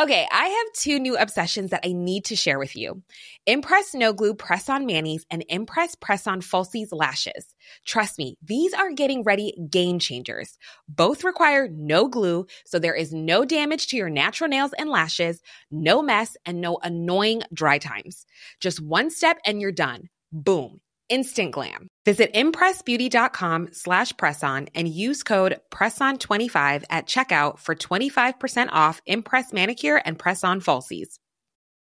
[0.00, 3.02] Okay, I have two new obsessions that I need to share with you.
[3.46, 7.54] Impress No Glue Press On Manis and Impress Press On Falsies Lashes.
[7.84, 10.56] Trust me, these are getting ready game changers.
[10.88, 15.42] Both require no glue, so there is no damage to your natural nails and lashes,
[15.70, 18.24] no mess, and no annoying dry times.
[18.60, 20.08] Just one step and you're done.
[20.32, 20.70] Boom.
[21.12, 21.86] instant glam.
[22.06, 30.00] Visit impressbeauty.com slash presson and use code PRESSON25 at checkout for 25% off Impress Manicure
[30.04, 31.16] and Press-On Falsies.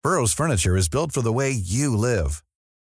[0.02, 2.42] Burroughs Furniture is built for the way you live.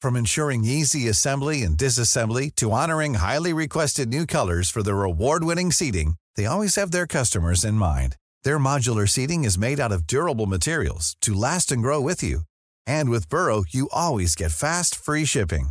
[0.02, 5.72] From ensuring easy assembly and disassembly to honoring highly requested new colors for their award-winning
[5.72, 8.16] seating, they always have their customers in mind.
[8.44, 12.42] Their modular seating is made out of durable materials to last and grow with you.
[12.86, 15.68] And with Burrow, you always get fast, free shipping.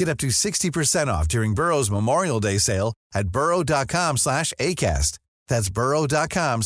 [0.00, 4.20] Get up to 60% off during Burrow's Memorial Day sale at burrow.com
[5.78, 6.62] burrow.com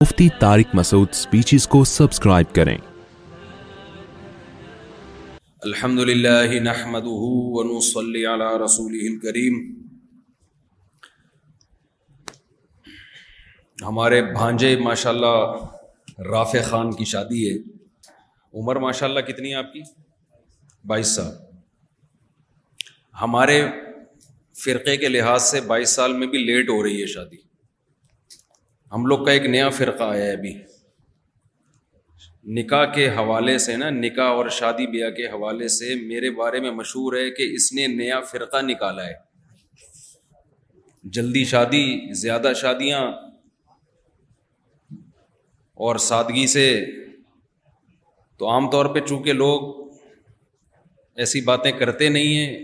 [0.03, 2.77] Mufti percent Masood speeches کو subscribe کریں
[5.67, 6.95] الحمد للہ الكریم
[13.85, 15.35] ہمارے بھانجے ماشاءاللہ
[16.25, 17.57] رافع خان کی شادی ہے
[18.59, 19.81] عمر ماشاء اللہ کتنی ہے آپ کی
[20.87, 21.31] بائیس سال
[23.21, 23.61] ہمارے
[24.63, 27.37] فرقے کے لحاظ سے بائیس سال میں بھی لیٹ ہو رہی ہے شادی
[28.95, 30.53] ہم لوگ کا ایک نیا فرقہ آیا ہے ابھی
[32.61, 36.71] نکاح کے حوالے سے نا نکاح اور شادی بیاہ کے حوالے سے میرے بارے میں
[36.81, 39.15] مشہور ہے کہ اس نے نیا فرقہ نکالا ہے
[41.17, 41.83] جلدی شادی
[42.21, 43.01] زیادہ شادیاں
[45.85, 46.63] اور سادگی سے
[48.37, 49.61] تو عام طور پہ چونکہ لوگ
[51.23, 52.57] ایسی باتیں کرتے نہیں ہیں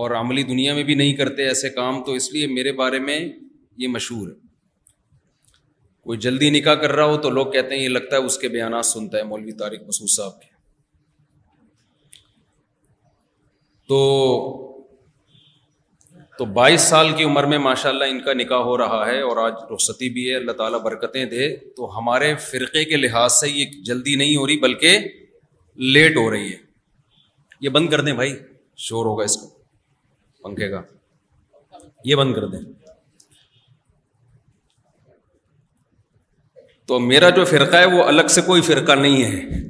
[0.00, 3.18] اور عملی دنیا میں بھی نہیں کرتے ایسے کام تو اس لیے میرے بارے میں
[3.82, 4.34] یہ مشہور ہے
[6.08, 8.48] کوئی جلدی نکاح کر رہا ہو تو لوگ کہتے ہیں یہ لگتا ہے اس کے
[8.56, 10.52] بیانات سنتا ہے مولوی طارق مسعود صاحب کے
[13.88, 14.00] تو
[16.38, 19.36] تو بائیس سال کی عمر میں ماشاء اللہ ان کا نکاح ہو رہا ہے اور
[19.42, 23.82] آج رخصتی بھی ہے اللہ تعالیٰ برکتیں دے تو ہمارے فرقے کے لحاظ سے یہ
[23.88, 24.98] جلدی نہیں ہو رہی بلکہ
[25.96, 26.56] لیٹ ہو رہی ہے
[27.60, 28.34] یہ بند کر دیں بھائی
[28.86, 30.82] شور ہوگا اس کو پنکھے کا
[32.04, 32.60] یہ بند کر دیں
[36.88, 39.62] تو میرا جو فرقہ ہے وہ الگ سے کوئی فرقہ نہیں ہے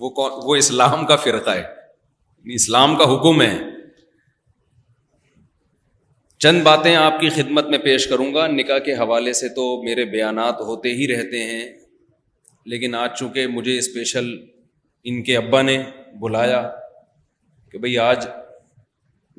[0.00, 3.54] وہ اسلام کا فرقہ ہے یعنی اسلام کا حکم ہے
[6.44, 10.04] چند باتیں آپ کی خدمت میں پیش کروں گا نکاح کے حوالے سے تو میرے
[10.14, 11.60] بیانات ہوتے ہی رہتے ہیں
[12.72, 14.28] لیکن آج چونکہ مجھے اسپیشل
[15.10, 15.78] ان کے ابا نے
[16.22, 16.60] بلایا
[17.72, 18.26] کہ بھئی آج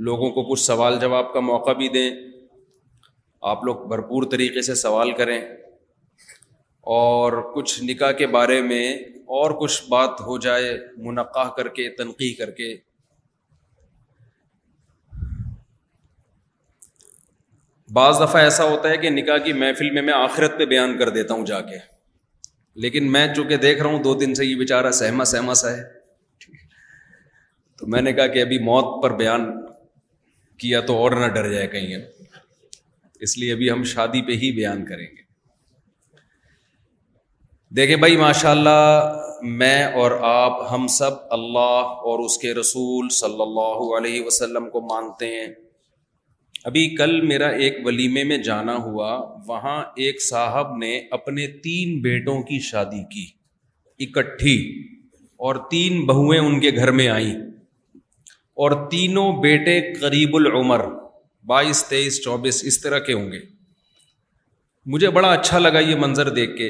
[0.07, 2.09] لوگوں کو کچھ سوال جواب کا موقع بھی دیں
[3.51, 5.39] آپ لوگ بھرپور طریقے سے سوال کریں
[6.97, 8.87] اور کچھ نکاح کے بارے میں
[9.41, 12.75] اور کچھ بات ہو جائے منقع کر کے تنقیح کر کے
[17.97, 21.09] بعض دفعہ ایسا ہوتا ہے کہ نکاح کی محفل میں میں آخرت پہ بیان کر
[21.13, 21.77] دیتا ہوں جا کے
[22.83, 25.85] لیکن میں چونکہ دیکھ رہا ہوں دو دن سے یہ بیچارہ سہما سہما سا ہے
[27.81, 29.47] تو میں نے کہا کہ ابھی موت پر بیان
[30.63, 31.95] کیا تو اور نہ ڈر جائے کہیں
[33.25, 35.25] اس لیے ابھی ہم شادی پہ ہی بیان کریں گے
[37.79, 38.81] دیکھے بھائی ماشاء اللہ
[39.61, 44.81] میں اور آپ ہم سب اللہ اور اس کے رسول صلی اللہ علیہ وسلم کو
[44.93, 45.47] مانتے ہیں
[46.67, 49.09] ابھی کل میرا ایک ولیمے میں جانا ہوا
[49.47, 49.75] وہاں
[50.05, 53.25] ایک صاحب نے اپنے تین بیٹوں کی شادی کی
[54.05, 54.55] اکٹھی
[55.47, 57.33] اور تین بہویں ان کے گھر میں آئیں
[58.65, 60.83] اور تینوں بیٹے قریب العمر
[61.53, 63.39] بائیس تیئیس چوبیس اس طرح کے ہوں گے
[64.93, 66.69] مجھے بڑا اچھا لگا یہ منظر دیکھ کے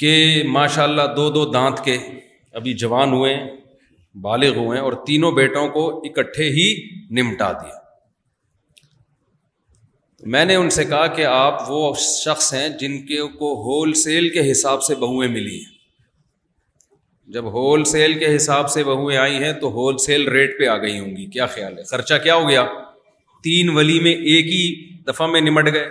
[0.00, 1.96] کہ ماشاء اللہ دو دو دانت کے
[2.58, 3.36] ابھی جوان ہوئے
[4.26, 6.64] بالغ ہوئے اور تینوں بیٹوں کو اکٹھے ہی
[7.18, 7.76] نمٹا دیا
[10.34, 14.28] میں نے ان سے کہا کہ آپ وہ شخص ہیں جن کے کو ہول سیل
[14.36, 15.76] کے حساب سے بہویں ملی ہیں
[17.34, 20.76] جب ہول سیل کے حساب سے بہویں آئی ہیں تو ہول سیل ریٹ پہ آ
[20.84, 22.64] گئی ہوں گی کیا خیال ہے خرچہ کیا ہو گیا
[23.44, 24.62] تین ولی میں ایک ہی
[25.12, 25.88] دفعہ میں نمٹ گئے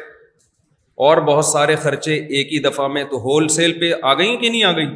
[1.08, 4.50] اور بہت سارے خرچے ایک ہی دفعہ میں تو ہول سیل پہ آ گئیں کہ
[4.50, 4.88] نہیں آ گئی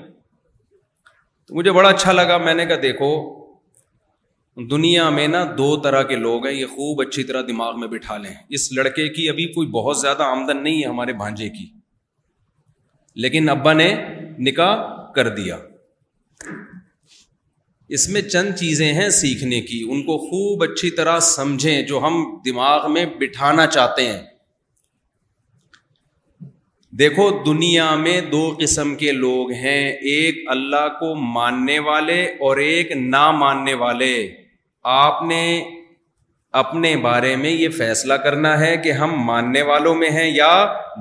[1.47, 3.11] تو مجھے بڑا اچھا لگا میں نے کہا دیکھو
[4.71, 8.17] دنیا میں نا دو طرح کے لوگ ہیں یہ خوب اچھی طرح دماغ میں بٹھا
[8.23, 11.65] لیں اس لڑکے کی ابھی کوئی بہت زیادہ آمدن نہیں ہے ہمارے بھانجے کی
[13.23, 13.87] لیکن ابا نے
[14.49, 14.75] نکاح
[15.15, 15.57] کر دیا
[17.97, 22.23] اس میں چند چیزیں ہیں سیکھنے کی ان کو خوب اچھی طرح سمجھیں جو ہم
[22.45, 24.21] دماغ میں بٹھانا چاہتے ہیں
[26.99, 29.81] دیکھو دنیا میں دو قسم کے لوگ ہیں
[30.13, 34.09] ایک اللہ کو ماننے والے اور ایک نہ ماننے والے
[34.95, 35.41] آپ نے
[36.61, 40.49] اپنے بارے میں یہ فیصلہ کرنا ہے کہ ہم ماننے والوں میں ہیں یا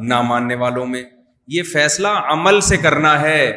[0.09, 1.03] نہ ماننے والوں میں
[1.57, 3.53] یہ فیصلہ عمل سے کرنا ہے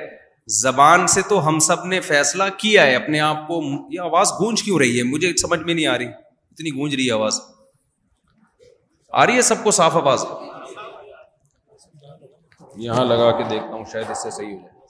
[0.62, 3.62] زبان سے تو ہم سب نے فیصلہ کیا ہے اپنے آپ کو
[3.94, 7.06] یہ آواز گونج کیوں رہی ہے مجھے سمجھ میں نہیں آ رہی اتنی گونج رہی
[7.08, 7.40] ہے آواز
[9.12, 10.26] آ رہی ہے سب کو صاف آواز
[12.81, 14.81] یہاں لگا کے دیکھتا ہوں شاید اس سے صحیح ہو جائے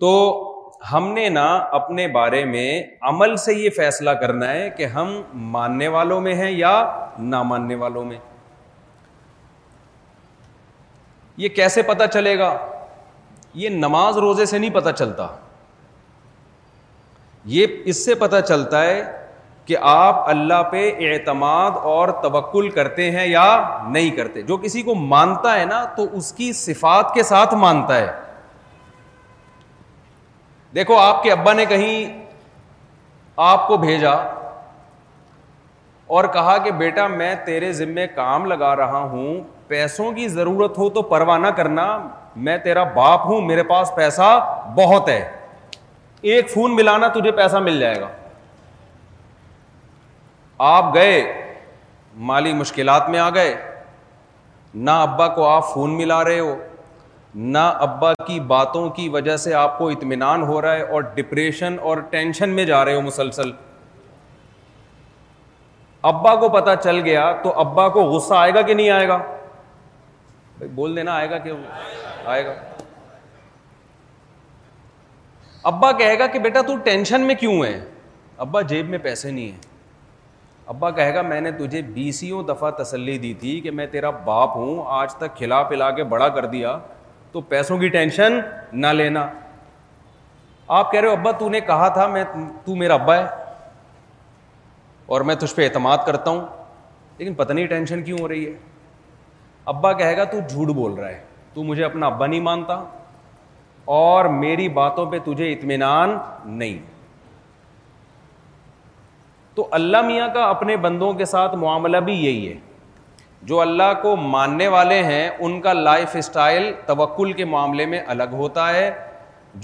[0.00, 0.44] تو
[0.92, 1.44] ہم نے نا
[1.78, 2.70] اپنے بارے میں
[3.08, 5.20] عمل سے یہ فیصلہ کرنا ہے کہ ہم
[5.54, 6.72] ماننے والوں میں ہیں یا
[7.18, 8.18] نہ ماننے والوں میں
[11.36, 12.56] یہ کیسے پتا چلے گا
[13.54, 15.26] یہ نماز روزے سے نہیں پتا چلتا
[17.56, 19.02] یہ اس سے پتا چلتا ہے
[19.68, 23.44] کہ آپ اللہ پہ اعتماد اور توکل کرتے ہیں یا
[23.88, 27.96] نہیں کرتے جو کسی کو مانتا ہے نا تو اس کی صفات کے ساتھ مانتا
[27.98, 28.06] ہے
[30.74, 32.24] دیکھو آپ کے ابا نے کہیں
[33.50, 34.12] آپ کو بھیجا
[36.16, 39.40] اور کہا کہ بیٹا میں تیرے ذمے کام لگا رہا ہوں
[39.74, 41.86] پیسوں کی ضرورت ہو تو پرواہ نہ کرنا
[42.46, 44.30] میں تیرا باپ ہوں میرے پاس پیسہ
[44.76, 45.20] بہت ہے
[46.30, 48.08] ایک فون ملانا تجھے پیسہ مل جائے گا
[50.66, 51.20] آپ گئے
[52.28, 53.54] مالی مشکلات میں آ گئے
[54.74, 56.54] نہ ابا کو آپ فون ملا رہے ہو
[57.34, 61.76] نہ ابا کی باتوں کی وجہ سے آپ کو اطمینان ہو رہا ہے اور ڈپریشن
[61.82, 63.50] اور ٹینشن میں جا رہے ہو مسلسل
[66.10, 69.16] ابا کو پتہ چل گیا تو ابا کو غصہ آئے گا کہ نہیں آئے گا
[70.58, 71.52] بھائی بول دینا آئے گا کہ
[72.26, 72.54] آئے گا
[75.70, 77.78] ابا کہے گا کہ بیٹا تو ٹینشن میں کیوں ہے
[78.46, 79.67] ابا جیب میں پیسے نہیں ہیں
[80.70, 84.56] ابا کہے گا میں نے تجھے بیسیوں دفعہ تسلی دی تھی کہ میں تیرا باپ
[84.56, 86.76] ہوں آج تک کھلا پلا کے بڑا کر دیا
[87.32, 88.38] تو پیسوں کی ٹینشن
[88.80, 89.26] نہ لینا
[90.78, 92.24] آپ کہہ رہے ہو ابا تو نے کہا تھا میں
[92.64, 93.22] تو میرا ابا ہے
[95.14, 96.40] اور میں تجھ پہ اعتماد کرتا ہوں
[97.18, 98.52] لیکن پتہ نہیں ٹینشن کیوں ہو رہی ہے
[99.72, 101.20] ابا کہے گا تو جھوٹ بول رہا ہے
[101.54, 102.82] تو مجھے اپنا ابا نہیں مانتا
[104.00, 106.78] اور میری باتوں پہ تجھے اطمینان نہیں
[109.58, 112.54] تو اللہ میاں کا اپنے بندوں کے ساتھ معاملہ بھی یہی ہے
[113.48, 118.34] جو اللہ کو ماننے والے ہیں ان کا لائف اسٹائل توکل کے معاملے میں الگ
[118.38, 118.90] ہوتا ہے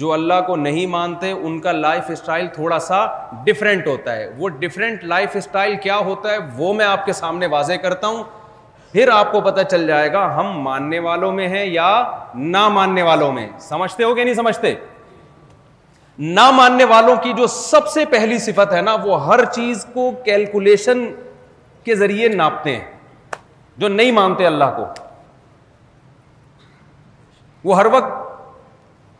[0.00, 3.04] جو اللہ کو نہیں مانتے ان کا لائف اسٹائل تھوڑا سا
[3.44, 7.46] ڈفرینٹ ہوتا ہے وہ ڈفرینٹ لائف اسٹائل کیا ہوتا ہے وہ میں آپ کے سامنے
[7.56, 8.22] واضح کرتا ہوں
[8.92, 11.88] پھر آپ کو پتہ چل جائے گا ہم ماننے والوں میں ہیں یا
[12.34, 14.74] نہ ماننے والوں میں سمجھتے ہو کہ نہیں سمجھتے
[16.18, 20.10] نہ ماننے والوں کی جو سب سے پہلی صفت ہے نا وہ ہر چیز کو
[20.24, 21.04] کیلکولیشن
[21.84, 23.40] کے ذریعے ناپتے ہیں
[23.78, 24.84] جو نہیں مانتے اللہ کو
[27.68, 28.22] وہ ہر وقت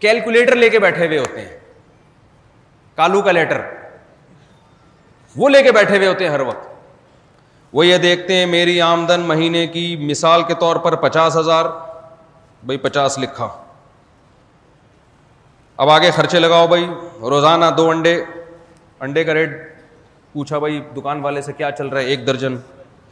[0.02, 1.58] کیلکولیٹر لے کے بیٹھے ہوئے ہوتے ہیں
[2.96, 3.60] کالو کا لیٹر
[5.36, 6.68] وہ لے کے بیٹھے ہوئے ہوتے ہیں ہر وقت
[7.72, 11.64] وہ یہ دیکھتے ہیں میری آمدن مہینے کی مثال کے طور پر پچاس ہزار
[12.64, 13.48] بھائی پچاس لکھا
[15.82, 16.84] اب آگے خرچے لگاؤ بھائی
[17.30, 18.14] روزانہ دو انڈے
[19.04, 19.50] انڈے کا ریٹ
[20.32, 22.56] پوچھا بھائی دکان والے سے کیا چل رہا ہے ایک درجن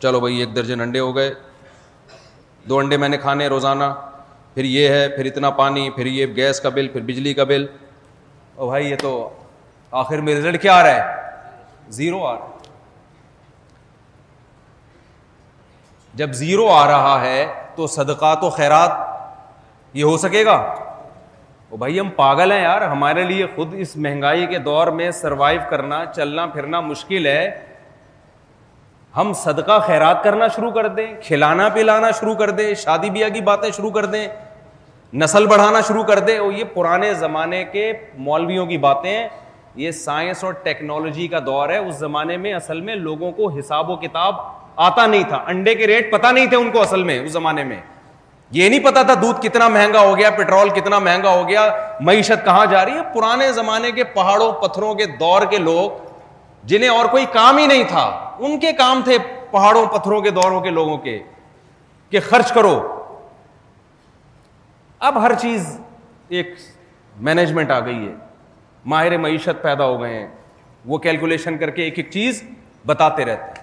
[0.02, 1.32] چلو بھائی ایک درجن انڈے ہو گئے
[2.68, 3.84] دو انڈے میں نے کھانے روزانہ
[4.54, 7.66] پھر یہ ہے پھر اتنا پانی پھر یہ گیس کا بل پھر بجلی کا بل
[8.56, 9.12] او بھائی یہ تو
[10.02, 12.50] آخر میں رزلٹ کیا آ رہا ہے زیرو آ رہا
[16.20, 18.90] جب زیرو آ رہا ہے تو صدقات و خیرات
[19.96, 20.56] یہ ہو سکے گا
[21.78, 26.04] بھائی ہم پاگل ہیں یار ہمارے لیے خود اس مہنگائی کے دور میں سروائیو کرنا
[26.16, 27.50] چلنا پھرنا مشکل ہے
[29.16, 33.40] ہم صدقہ خیرات کرنا شروع کر دیں کھلانا پلانا شروع کر دیں شادی بیاہ کی
[33.48, 34.26] باتیں شروع کر دیں
[35.22, 37.92] نسل بڑھانا شروع کر دیں اور یہ پرانے زمانے کے
[38.26, 39.28] مولویوں کی باتیں
[39.76, 43.90] یہ سائنس اور ٹیکنالوجی کا دور ہے اس زمانے میں اصل میں لوگوں کو حساب
[43.90, 44.34] و کتاب
[44.88, 47.64] آتا نہیں تھا انڈے کے ریٹ پتہ نہیں تھے ان کو اصل میں اس زمانے
[47.64, 47.80] میں
[48.52, 51.68] یہ نہیں پتا تھا دودھ کتنا مہنگا ہو گیا پیٹرول کتنا مہنگا ہو گیا
[52.06, 55.90] معیشت کہاں جا رہی ہے پرانے زمانے کے پہاڑوں پتھروں کے دور کے لوگ
[56.72, 58.02] جنہیں اور کوئی کام ہی نہیں تھا
[58.38, 59.16] ان کے کام تھے
[59.50, 61.18] پہاڑوں پتھروں کے دوروں کے لوگوں کے
[62.10, 62.76] کہ خرچ کرو
[65.08, 65.76] اب ہر چیز
[66.28, 66.54] ایک
[67.28, 68.12] مینجمنٹ آ گئی ہے
[68.94, 70.28] ماہر معیشت پیدا ہو گئے ہیں
[70.90, 72.42] وہ کیلکولیشن کر کے ایک ایک چیز
[72.86, 73.61] بتاتے رہتے ہیں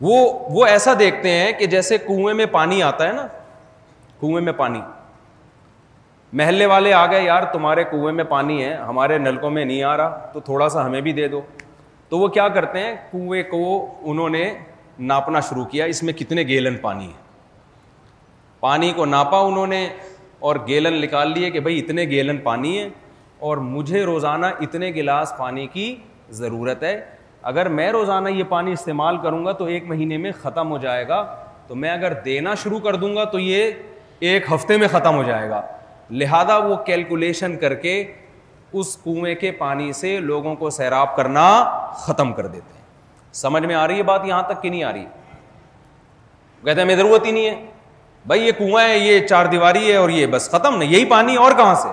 [0.00, 0.16] وہ
[0.54, 3.26] وہ ایسا دیکھتے ہیں کہ جیسے کنویں میں پانی آتا ہے نا
[4.20, 4.80] کنویں میں پانی
[6.38, 9.96] محلے والے آ گئے یار تمہارے کنویں میں پانی ہے ہمارے نلکوں میں نہیں آ
[9.96, 11.40] رہا تو تھوڑا سا ہمیں بھی دے دو
[12.08, 13.60] تو وہ کیا کرتے ہیں کنویں کو
[14.10, 14.52] انہوں نے
[14.98, 17.24] ناپنا شروع کیا اس میں کتنے گیلن پانی ہے
[18.60, 19.86] پانی کو ناپا انہوں نے
[20.48, 22.88] اور گیلن نکال لیے کہ بھائی اتنے گیلن پانی ہے
[23.48, 25.94] اور مجھے روزانہ اتنے گلاس پانی کی
[26.38, 26.98] ضرورت ہے
[27.48, 31.06] اگر میں روزانہ یہ پانی استعمال کروں گا تو ایک مہینے میں ختم ہو جائے
[31.08, 31.22] گا
[31.66, 33.72] تو میں اگر دینا شروع کر دوں گا تو یہ
[34.30, 35.60] ایک ہفتے میں ختم ہو جائے گا
[36.22, 37.92] لہذا وہ کیلکولیشن کر کے
[38.80, 41.46] اس کنویں کے پانی سے لوگوں کو سیراب کرنا
[42.06, 42.84] ختم کر دیتے ہیں
[43.44, 45.04] سمجھ میں آ رہی ہے بات یہاں تک کہ نہیں آ رہی
[46.64, 47.54] کہتے ہیں ہمیں ضرورت ہی نہیں ہے
[48.26, 51.36] بھائی یہ کنواں ہے یہ چار دیواری ہے اور یہ بس ختم نہیں یہی پانی
[51.46, 51.88] اور کہاں سے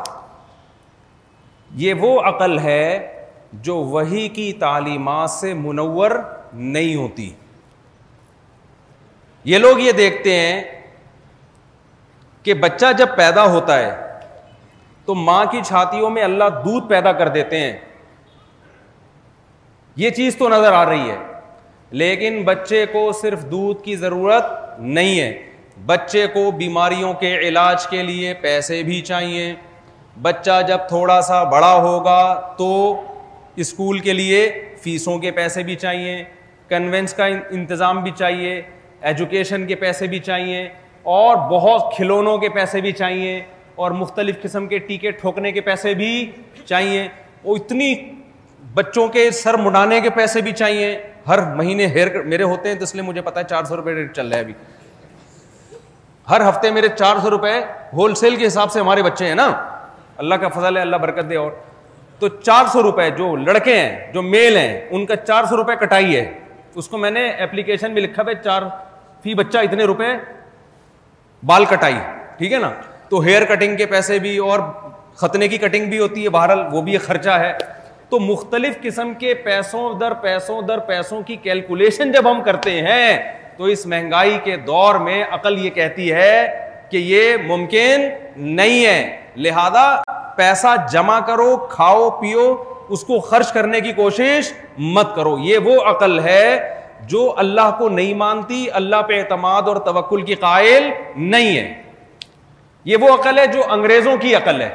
[1.86, 3.13] یہ وہ عقل ہے
[3.62, 6.12] جو وہی کی تعلیمات سے منور
[6.54, 7.30] نہیں ہوتی
[9.52, 10.62] یہ لوگ یہ دیکھتے ہیں
[12.44, 13.92] کہ بچہ جب پیدا ہوتا ہے
[15.06, 17.78] تو ماں کی چھاتیوں میں اللہ دودھ پیدا کر دیتے ہیں
[20.02, 21.18] یہ چیز تو نظر آ رہی ہے
[22.02, 25.32] لیکن بچے کو صرف دودھ کی ضرورت نہیں ہے
[25.86, 29.54] بچے کو بیماریوں کے علاج کے لیے پیسے بھی چاہیے
[30.22, 32.22] بچہ جب تھوڑا سا بڑا ہوگا
[32.58, 32.70] تو
[33.62, 34.50] اسکول کے لیے
[34.84, 36.24] فیسوں کے پیسے بھی چاہیے
[36.70, 38.62] کنوینس کا انتظام بھی چاہیے
[39.10, 40.68] ایجوکیشن کے پیسے بھی چاہیے
[41.16, 43.42] اور بہت کھلونوں کے پیسے بھی چاہیے
[43.84, 46.12] اور مختلف قسم کے ٹیکے ٹھوکنے کے پیسے بھی
[46.66, 47.08] چاہیے
[47.44, 47.94] وہ اتنی
[48.74, 50.96] بچوں کے سر مڈانے کے پیسے بھی چاہیے
[51.28, 53.94] ہر مہینے ہیئر میرے ہوتے ہیں تو اس لیے مجھے پتا ہے چار سو روپئے
[54.16, 54.54] چل رہا ہے ابھی
[56.30, 57.60] ہر ہفتے میرے چار سو روپئے
[57.94, 59.50] ہول سیل کے حساب سے ہمارے بچے ہیں نا
[60.18, 61.52] اللہ کا فضل ہے اللہ برکت دے اور
[62.20, 65.76] تو چار سو روپئے جو لڑکے ہیں جو میل ہیں ان کا چار سو روپئے
[65.86, 66.32] کٹائی ہے
[66.82, 68.62] اس کو میں نے اپلیکیشن میں لکھا چار
[69.24, 69.86] فی بچہ اتنے
[71.46, 71.96] بال کٹائی
[72.38, 72.70] ٹھیک ہے نا
[73.10, 74.60] تو ہیئر کٹنگ کے پیسے بھی اور
[75.22, 77.52] ختنے کی کٹنگ بھی ہوتی ہے بہرحال وہ بھی خرچہ ہے
[78.10, 83.18] تو مختلف قسم کے پیسوں در پیسوں در پیسوں کی کیلکولیشن جب ہم کرتے ہیں
[83.58, 86.48] تو اس مہنگائی کے دور میں عقل یہ کہتی ہے
[86.92, 88.10] کہ یہ ممکن
[88.46, 89.86] نہیں ہے لہذا
[90.36, 92.54] پیسہ جمع کرو کھاؤ پیو
[92.94, 94.52] اس کو خرچ کرنے کی کوشش
[94.96, 96.46] مت کرو یہ وہ عقل ہے
[97.10, 101.74] جو اللہ کو نہیں مانتی اللہ پہ اعتماد اور توکل کی قائل نہیں ہے
[102.92, 104.70] یہ وہ عقل ہے جو انگریزوں کی عقل ہے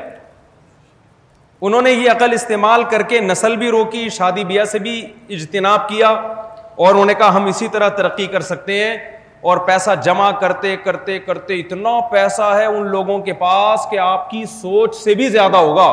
[1.68, 5.00] انہوں نے یہ عقل استعمال کر کے نسل بھی روکی شادی بیاہ سے بھی
[5.36, 8.96] اجتناب کیا اور انہوں نے کہا ہم اسی طرح ترقی کر سکتے ہیں
[9.40, 14.28] اور پیسہ جمع کرتے کرتے کرتے اتنا پیسہ ہے ان لوگوں کے پاس کہ آپ
[14.30, 15.88] کی سوچ سے بھی زیادہ ہوگا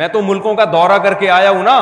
[0.00, 1.78] میں تو ملکوں کا دورہ کر کے آیا ہوں نا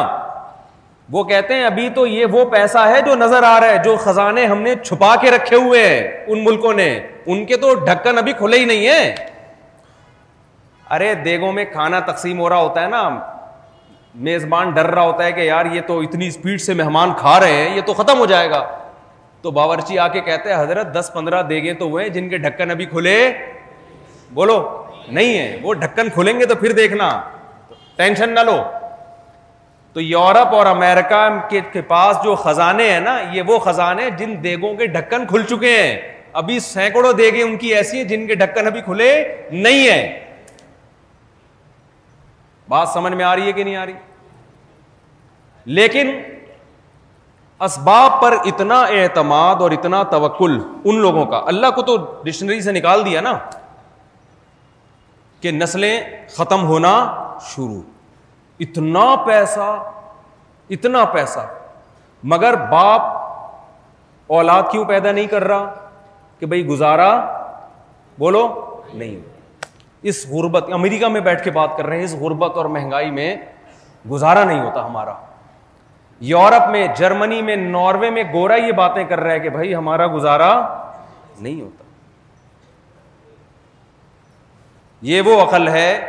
[1.12, 3.96] وہ کہتے ہیں ابھی تو یہ وہ پیسہ ہے جو نظر آ رہا ہے جو
[4.04, 6.88] خزانے ہم نے چھپا کے رکھے ہوئے ہیں ان ملکوں نے
[7.26, 9.14] ان کے تو ڈھکن ابھی کھلے ہی نہیں ہے
[10.96, 13.08] ارے دیگوں میں کھانا تقسیم ہو رہا ہوتا ہے نا
[14.26, 17.52] میزبان ڈر رہا ہوتا ہے کہ یار یہ تو اتنی اسپیڈ سے مہمان کھا رہے
[17.54, 18.62] ہیں یہ تو ختم ہو جائے گا
[19.42, 22.70] تو باورچی آ کے کہتے ہیں حضرت دس پندرہ دیگے تو ہوئے جن کے ڈھکن
[22.70, 23.16] ابھی کھلے
[24.34, 24.58] بولو
[25.08, 27.10] نہیں ہے وہ ڈھکن کھلیں گے تو پھر دیکھنا
[27.96, 28.56] ٹینشن نہ لو
[29.92, 31.26] تو یورپ اور امیرکا
[31.72, 35.76] کے پاس جو خزانے ہیں نا یہ وہ خزانے جن دیگوں کے ڈھکن کھل چکے
[35.76, 35.98] ہیں
[36.40, 39.12] ابھی سینکڑوں دیگیں ان کی ایسی ہیں جن کے ڈھکن ابھی کھلے
[39.50, 40.18] نہیں ہیں
[42.68, 43.94] بات سمجھ میں آ رہی ہے کہ نہیں آ رہی
[45.78, 46.10] لیکن
[47.66, 52.72] اسباب پر اتنا اعتماد اور اتنا توکل ان لوگوں کا اللہ کو تو ڈکشنری سے
[52.72, 53.32] نکال دیا نا
[55.40, 56.00] کہ نسلیں
[56.36, 56.92] ختم ہونا
[57.48, 57.80] شروع
[58.66, 59.74] اتنا پیسہ
[60.76, 61.46] اتنا پیسہ
[62.34, 63.16] مگر باپ
[64.32, 65.74] اولاد کیوں پیدا نہیں کر رہا
[66.38, 67.10] کہ بھائی گزارا
[68.18, 68.46] بولو
[68.94, 69.18] نہیں
[70.10, 73.34] اس غربت امریکہ میں بیٹھ کے بات کر رہے ہیں اس غربت اور مہنگائی میں
[74.10, 75.14] گزارا نہیں ہوتا ہمارا
[76.26, 80.06] یورپ میں جرمنی میں ناروے میں گورا یہ باتیں کر رہا ہے کہ بھائی ہمارا
[80.14, 80.48] گزارا
[81.40, 81.84] نہیں ہوتا
[85.06, 86.00] یہ وہ عقل ہے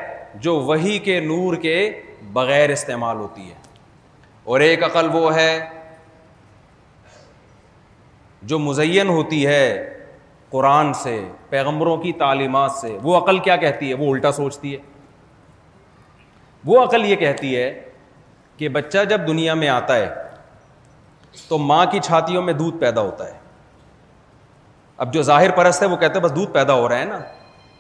[0.42, 1.76] جو وہی کے نور کے
[2.34, 3.54] بغیر استعمال ہوتی ہے
[4.52, 5.60] اور ایک عقل وہ ہے
[8.52, 9.96] جو مزین ہوتی ہے
[10.50, 14.78] قرآن سے پیغمبروں کی تعلیمات سے وہ عقل کیا کہتی ہے وہ الٹا سوچتی ہے
[16.66, 17.70] وہ عقل یہ کہتی ہے
[18.60, 20.08] کہ بچہ جب دنیا میں آتا ہے
[21.48, 23.38] تو ماں کی چھاتیوں میں دودھ پیدا ہوتا ہے
[25.04, 27.20] اب جو ظاہر پرست ہے وہ کہتے ہیں بس دودھ پیدا ہو رہا ہے نا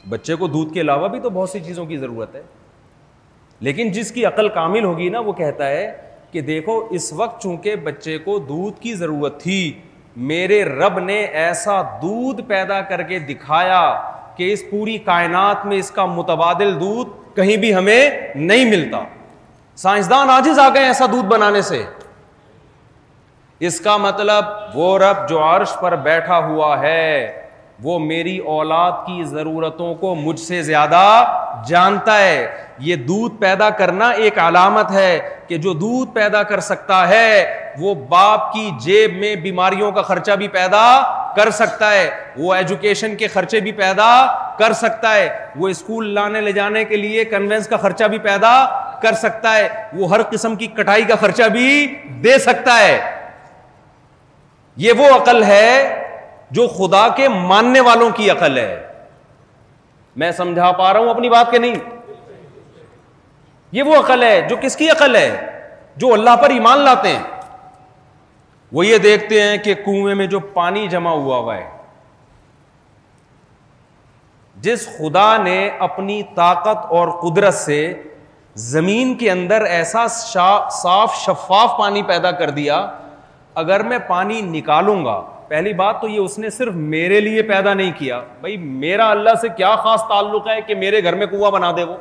[0.09, 2.41] بچے کو دودھ کے علاوہ بھی تو بہت سی چیزوں کی ضرورت ہے
[3.67, 5.91] لیکن جس کی عقل کامل ہوگی نا وہ کہتا ہے
[6.31, 9.57] کہ دیکھو اس وقت چونکہ بچے کو دودھ کی ضرورت تھی
[10.31, 13.83] میرے رب نے ایسا دودھ پیدا کر کے دکھایا
[14.37, 19.03] کہ اس پوری کائنات میں اس کا متبادل دودھ کہیں بھی ہمیں نہیں ملتا
[19.81, 21.81] سائنسدان آجز آ گئے ایسا دودھ بنانے سے
[23.67, 24.45] اس کا مطلب
[24.77, 27.13] وہ رب جو عرش پر بیٹھا ہوا ہے
[27.83, 31.03] وہ میری اولاد کی ضرورتوں کو مجھ سے زیادہ
[31.67, 32.45] جانتا ہے
[32.87, 35.17] یہ دودھ پیدا کرنا ایک علامت ہے
[35.47, 37.25] کہ جو دودھ پیدا کر سکتا ہے
[37.79, 40.83] وہ باپ کی جیب میں بیماریوں کا خرچہ بھی پیدا
[41.35, 44.09] کر سکتا ہے وہ ایجوکیشن کے خرچے بھی پیدا
[44.59, 48.51] کر سکتا ہے وہ اسکول لانے لے جانے کے لیے کنوینس کا خرچہ بھی پیدا
[49.01, 49.67] کر سکتا ہے
[49.97, 51.69] وہ ہر قسم کی کٹائی کا خرچہ بھی
[52.23, 52.99] دے سکتا ہے
[54.85, 55.69] یہ وہ عقل ہے
[56.57, 58.75] جو خدا کے ماننے والوں کی عقل ہے
[60.21, 61.75] میں سمجھا پا رہا ہوں اپنی بات کے نہیں
[63.77, 65.29] یہ وہ عقل ہے جو کس کی عقل ہے
[66.03, 67.23] جو اللہ پر ایمان لاتے ہیں
[68.71, 71.67] وہ یہ دیکھتے ہیں کہ کنویں میں جو پانی جمع ہوا ہوا ہے
[74.61, 75.57] جس خدا نے
[75.87, 77.77] اپنی طاقت اور قدرت سے
[78.69, 82.85] زمین کے اندر ایسا صاف شفاف پانی پیدا کر دیا
[83.63, 87.73] اگر میں پانی نکالوں گا پہلی بات تو یہ اس نے صرف میرے لیے پیدا
[87.73, 91.51] نہیں کیا بھائی میرا اللہ سے کیا خاص تعلق ہے کہ میرے گھر میں کنواں
[91.51, 91.95] بنا دے وہ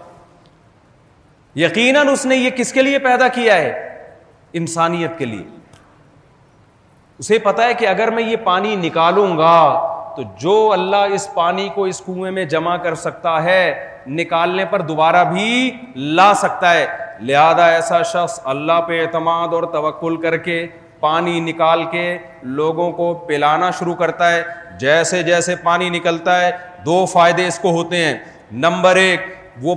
[1.59, 3.73] یقیناً اس نے یہ کس کے لیے پیدا کیا ہے
[4.61, 5.43] انسانیت کے لیے
[7.21, 9.55] اسے پتا ہے کہ اگر میں یہ پانی نکالوں گا
[10.17, 13.63] تو جو اللہ اس پانی کو اس کنویں میں جمع کر سکتا ہے
[14.19, 15.49] نکالنے پر دوبارہ بھی
[16.19, 16.87] لا سکتا ہے
[17.27, 20.67] لہذا ایسا شخص اللہ پہ اعتماد اور توکل کر کے
[21.01, 22.05] پانی نکال کے
[22.61, 24.43] لوگوں کو پلانا شروع کرتا ہے
[24.81, 26.51] جیسے جیسے پانی نکلتا ہے
[26.87, 28.15] دو فائدے اس کو ہوتے ہیں
[28.67, 29.21] نمبر ایک
[29.63, 29.75] وہ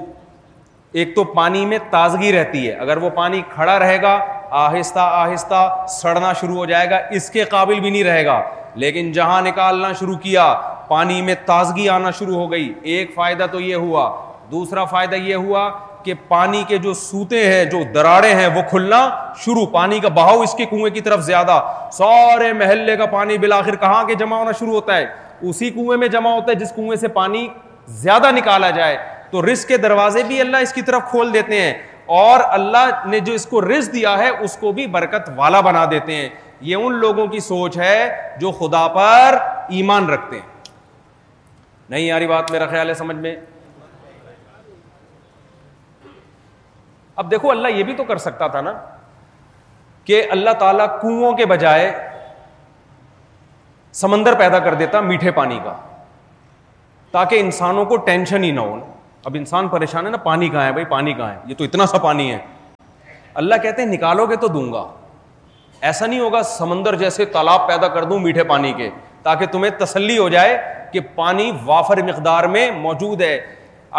[1.01, 4.17] ایک تو پانی میں تازگی رہتی ہے اگر وہ پانی کھڑا رہے گا
[4.59, 5.67] آہستہ آہستہ
[5.99, 8.41] سڑنا شروع ہو جائے گا اس کے قابل بھی نہیں رہے گا
[8.83, 10.43] لیکن جہاں نکالنا شروع کیا
[10.87, 14.09] پانی میں تازگی آنا شروع ہو گئی ایک فائدہ تو یہ ہوا
[14.51, 15.69] دوسرا فائدہ یہ ہوا
[16.03, 18.99] کہ پانی کے جو سوتے ہیں جو دراڑے ہیں وہ کھلنا
[19.45, 21.59] شروع پانی کا بہاؤ اس کے کنویں کی طرف زیادہ
[21.97, 25.05] سارے محلے کا پانی بالآخر کہاں کے جمع ہونا شروع ہوتا ہے
[25.49, 27.47] اسی کنویں میں جمع ہوتا ہے جس کنویں سے پانی
[28.01, 28.97] زیادہ نکالا جائے
[29.31, 31.73] تو رسک کے دروازے بھی اللہ اس کی طرف کھول دیتے ہیں
[32.07, 35.85] اور اللہ نے جو اس کو رز دیا ہے اس کو بھی برکت والا بنا
[35.91, 36.29] دیتے ہیں
[36.69, 38.09] یہ ان لوگوں کی سوچ ہے
[38.39, 39.37] جو خدا پر
[39.75, 40.49] ایمان رکھتے ہیں
[41.89, 43.35] نہیں یاری بات میرا خیال ہے سمجھ میں
[47.21, 48.73] اب دیکھو اللہ یہ بھی تو کر سکتا تھا نا
[50.05, 51.91] کہ اللہ تعالیٰ کنو کے بجائے
[54.01, 55.75] سمندر پیدا کر دیتا میٹھے پانی کا
[57.11, 58.79] تاکہ انسانوں کو ٹینشن ہی نہ ہو
[59.27, 61.85] اب انسان پریشان ہے نا پانی کہاں ہے بھائی پانی کہاں ہے یہ تو اتنا
[61.87, 62.37] سا پانی ہے
[63.41, 64.83] اللہ کہتے ہیں نکالو گے تو دوں گا
[65.89, 68.89] ایسا نہیں ہوگا سمندر جیسے تالاب پیدا کر دوں میٹھے پانی کے
[69.23, 70.57] تاکہ تمہیں تسلی ہو جائے
[70.93, 73.39] کہ پانی وافر مقدار میں موجود ہے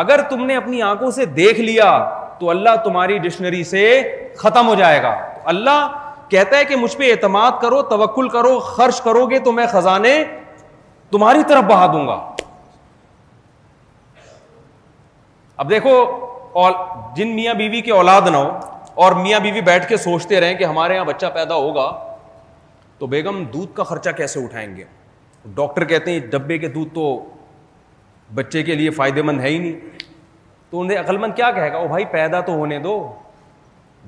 [0.02, 1.88] اگر تم نے اپنی آنکھوں سے دیکھ لیا
[2.38, 3.82] تو اللہ تمہاری ڈکشنری سے
[4.38, 5.14] ختم ہو جائے گا
[5.54, 5.86] اللہ
[6.30, 10.22] کہتا ہے کہ مجھ پہ اعتماد کرو توکل کرو خرچ کرو گے تو میں خزانے
[11.10, 12.18] تمہاری طرف بہا دوں گا
[15.62, 15.90] اب دیکھو
[16.60, 16.72] اور
[17.16, 18.50] جن میاں بیوی کے اولاد نہ ہو
[19.04, 21.84] اور میاں بیوی بیٹھ کے سوچتے رہیں کہ ہمارے یہاں بچہ پیدا ہوگا
[22.98, 24.84] تو بیگم دودھ کا خرچہ کیسے اٹھائیں گے
[25.58, 27.04] ڈاکٹر کہتے ہیں ڈبے کے دودھ تو
[28.34, 29.98] بچے کے لیے فائدے مند ہے ہی نہیں
[30.70, 32.94] تو انہیں عقلمند کیا کہے گا وہ بھائی پیدا تو ہونے دو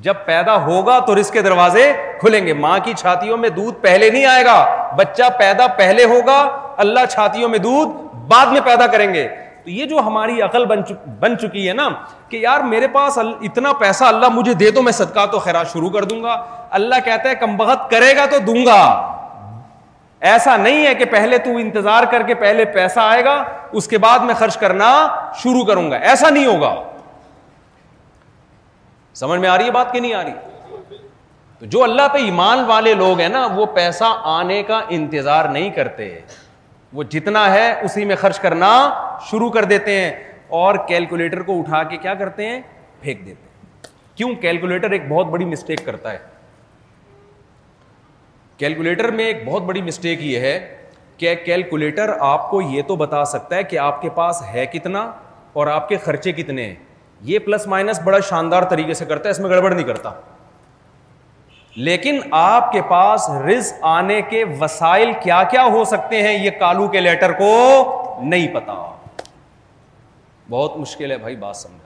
[0.06, 1.90] جب پیدا ہوگا تو رس کے دروازے
[2.20, 4.56] کھلیں گے ماں کی چھاتیوں میں دودھ پہلے نہیں آئے گا
[5.04, 6.40] بچہ پیدا پہلے ہوگا
[6.86, 7.92] اللہ چھاتیوں میں دودھ
[8.34, 9.26] بعد میں پیدا کریں گے
[9.64, 10.64] تو یہ جو ہماری عقل
[11.20, 11.88] بن چکی ہے نا
[12.28, 14.92] کہ یار میرے پاس اتنا پیسہ اللہ مجھے دے دو میں
[15.44, 16.36] خیرات شروع کر دوں گا
[16.78, 18.80] اللہ کہتا ہے کم بہت کرے گا تو دوں گا
[20.32, 23.42] ایسا نہیں ہے کہ پہلے تو انتظار کر کے پہلے پیسہ آئے گا
[23.80, 24.92] اس کے بعد میں خرچ کرنا
[25.42, 26.74] شروع کروں گا ایسا نہیں ہوگا
[29.22, 31.02] سمجھ میں آ رہی ہے بات کہ نہیں آ رہی
[31.58, 35.70] تو جو اللہ پہ ایمان والے لوگ ہیں نا وہ پیسہ آنے کا انتظار نہیں
[35.80, 36.08] کرتے
[36.94, 38.68] وہ جتنا ہے اسی میں خرچ کرنا
[39.30, 40.10] شروع کر دیتے ہیں
[40.58, 42.60] اور کیلکولیٹر کو اٹھا کے کیا کرتے ہیں
[43.00, 46.18] پھینک دیتے ہیں کیوں کیلکولیٹر ایک بہت بڑی مسٹیک کرتا ہے
[48.56, 50.58] کیلکولیٹر میں ایک بہت بڑی مسٹیک یہ ہے
[51.18, 55.10] کہ کیلکولیٹر آپ کو یہ تو بتا سکتا ہے کہ آپ کے پاس ہے کتنا
[55.62, 56.74] اور آپ کے خرچے کتنے ہیں
[57.32, 60.10] یہ پلس مائنس بڑا شاندار طریقے سے کرتا ہے اس میں گڑبڑ نہیں کرتا
[61.76, 66.86] لیکن آپ کے پاس رز آنے کے وسائل کیا کیا ہو سکتے ہیں یہ کالو
[66.88, 67.48] کے لیٹر کو
[68.22, 68.74] نہیں پتا
[70.50, 71.82] بہت مشکل ہے بھائی بات سمجھا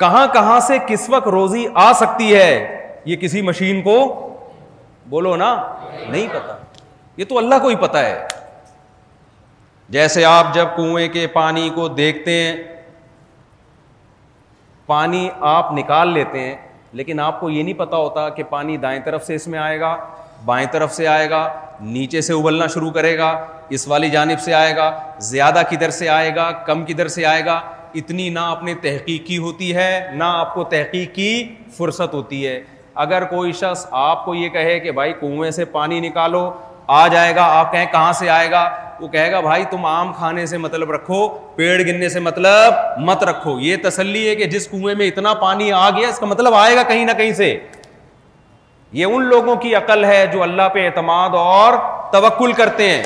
[0.00, 3.98] کہاں کہاں سے کس وقت روزی آ سکتی ہے یہ کسی مشین کو
[5.10, 5.54] بولو نا
[6.08, 6.56] نہیں پتا
[7.16, 8.26] یہ تو اللہ کو ہی پتا ہے
[9.96, 12.56] جیسے آپ جب کنویں کے پانی کو دیکھتے ہیں
[14.86, 16.56] پانی آپ نکال لیتے ہیں
[16.96, 19.78] لیکن آپ کو یہ نہیں پتہ ہوتا کہ پانی دائیں طرف سے اس میں آئے
[19.80, 19.96] گا
[20.44, 21.48] بائیں طرف سے آئے گا
[21.80, 23.30] نیچے سے ابلنا شروع کرے گا
[23.76, 24.90] اس والی جانب سے آئے گا
[25.30, 27.60] زیادہ کدھر سے آئے گا کم کدھر سے آئے گا
[28.00, 31.28] اتنی نہ آپ نے تحقیقی ہوتی ہے نہ آپ کو تحقیق کی
[31.76, 32.60] فرصت ہوتی ہے
[33.06, 36.50] اگر کوئی شخص آپ کو یہ کہے کہ بھائی کنویں سے پانی نکالو
[37.00, 38.64] آ جائے گا آپ کہیں کہاں سے آئے گا
[39.04, 41.16] وہ کہے گا بھائی تم آم کھانے سے مطلب رکھو
[41.56, 42.74] پیڑ گننے سے مطلب
[43.08, 46.26] مت رکھو یہ تسلی ہے کہ جس کنویں میں اتنا پانی آ گیا اس کا
[46.26, 47.48] مطلب آئے گا کہیں نہ کہیں سے
[49.00, 51.74] یہ ان لوگوں کی عقل ہے جو اللہ پہ اعتماد اور
[52.12, 53.02] توکل کرتے ہیں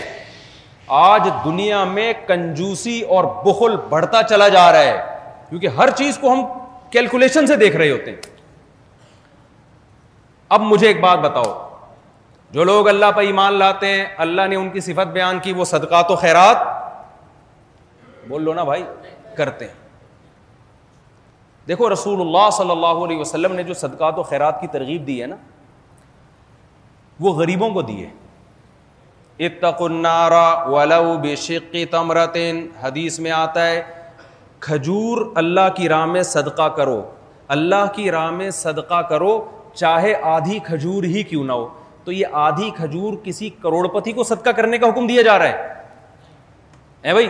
[1.02, 4.98] آج دنیا میں کنجوسی اور بخل بڑھتا چلا جا رہا ہے
[5.48, 6.44] کیونکہ ہر چیز کو ہم
[6.90, 8.36] کیلکولیشن سے دیکھ رہے ہوتے ہیں
[10.56, 11.52] اب مجھے ایک بات بتاؤ
[12.52, 15.64] جو لوگ اللہ پہ ایمان لاتے ہیں اللہ نے ان کی صفت بیان کی وہ
[15.72, 16.62] صدقات و خیرات
[18.28, 18.82] بول لو نا بھائی
[19.36, 19.86] کرتے ہیں
[21.68, 25.20] دیکھو رسول اللہ صلی اللہ علیہ وسلم نے جو صدقات و خیرات کی ترغیب دی
[25.22, 25.36] ہے نا
[27.20, 31.84] وہ غریبوں کو دی ہے اتنارا ولا او بے شکی
[32.82, 33.82] حدیث میں آتا ہے
[34.66, 37.00] کھجور اللہ کی راہ میں صدقہ کرو
[37.56, 39.38] اللہ کی راہ میں صدقہ کرو
[39.74, 41.68] چاہے آدھی کھجور ہی کیوں نہ ہو
[42.08, 45.82] تو یہ آدھی کھجور کسی کروڑپتی کو صدقہ کرنے کا حکم دیا جا رہا ہے
[47.08, 47.28] اے بھائی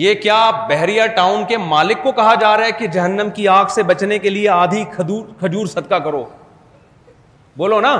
[0.00, 3.66] یہ کیا بحریہ ٹاؤن کے مالک کو کہا جا رہا ہے کہ جہنم کی آگ
[3.74, 6.24] سے بچنے کے لیے آدھی کھجور صدقہ کرو
[7.64, 7.94] بولو نا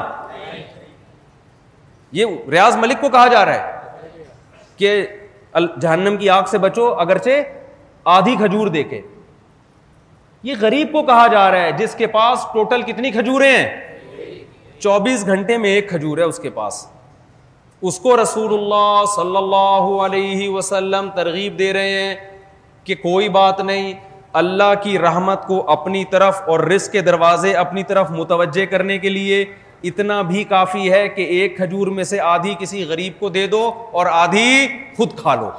[2.21, 4.25] یہ ریاض ملک کو کہا جا رہا ہے
[4.79, 5.03] کہ
[5.81, 7.41] جہنم کی آگ سے بچو اگرچہ
[8.21, 9.01] آدھی کھجور دے کے
[10.49, 13.87] یہ غریب کو کہا جا رہا ہے جس کے پاس ٹوٹل کتنی کھجوریں ہیں
[14.81, 16.87] چوبیس گھنٹے میں ایک کھجور ہے اس کے پاس
[17.89, 22.15] اس کو رسول اللہ صلی اللہ علیہ وسلم ترغیب دے رہے ہیں
[22.85, 23.93] کہ کوئی بات نہیں
[24.41, 29.09] اللہ کی رحمت کو اپنی طرف اور رزق کے دروازے اپنی طرف متوجہ کرنے کے
[29.09, 29.45] لیے
[29.91, 33.63] اتنا بھی کافی ہے کہ ایک کھجور میں سے آدھی کسی غریب کو دے دو
[33.99, 34.47] اور آدھی
[34.97, 35.51] خود کھا لو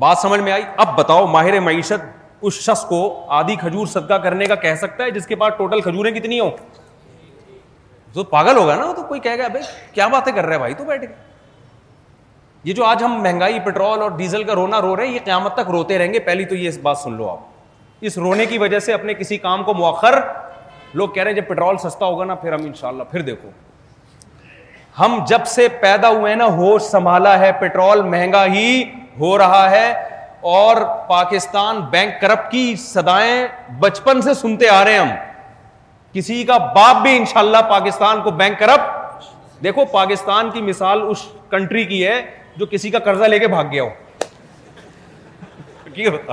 [0.00, 2.04] بات سمجھ میں آئی اب بتاؤ ماہر معیشت
[2.48, 2.98] اس شخص کو
[3.38, 6.50] آدھی کھجور صدقہ کرنے کا کہہ سکتا ہے جس کے پاس ٹوٹل کھجوریں کتنی ہوں
[8.12, 10.84] تو پاگل ہوگا نا تو کوئی کہے گا بھائی کیا باتیں کر رہے بھائی تو
[10.84, 11.12] بیٹھ کے
[12.68, 15.54] یہ جو آج ہم مہنگائی پٹرول اور ڈیزل کا رونا رو رہے ہیں یہ قیامت
[15.54, 18.58] تک روتے رہیں گے پہلی تو یہ اس بات سن لو آپ اس رونے کی
[18.58, 20.18] وجہ سے اپنے کسی کام کو مؤخر
[20.94, 23.50] لوگ کہہ رہے ہیں جب پٹرول سستا ہوگا نا پھر ہم انشاءاللہ پھر دیکھو
[24.98, 28.82] ہم جب سے پیدا ہوئے نا ہوش سنبھالا ہے پٹرول مہنگا ہی
[29.20, 29.92] ہو رہا ہے
[30.50, 30.76] اور
[31.08, 33.46] پاکستان بینک کرپ کی سدائیں
[33.80, 35.08] بچپن سے سنتے آ رہے ہیں ہم
[36.12, 41.02] کسی کا باپ بھی ان شاء اللہ پاکستان کو بینک کرپ دیکھو پاکستان کی مثال
[41.10, 42.20] اس کنٹری کی ہے
[42.58, 43.82] جو کسی کا قرضہ لے کے بھاگ گیا
[46.02, 46.32] ہو ہوتا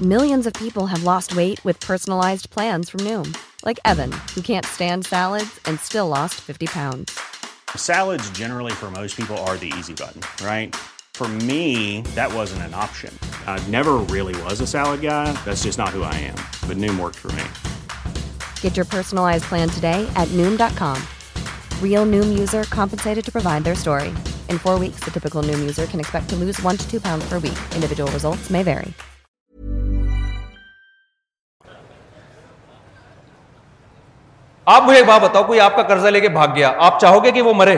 [0.00, 2.18] No in people's way with personal
[34.74, 37.22] آپ مجھے ایک بات بتاؤ کوئی آپ کا قرضہ لے کے بھاگ گیا آپ چاہو
[37.24, 37.76] گے کہ وہ مرے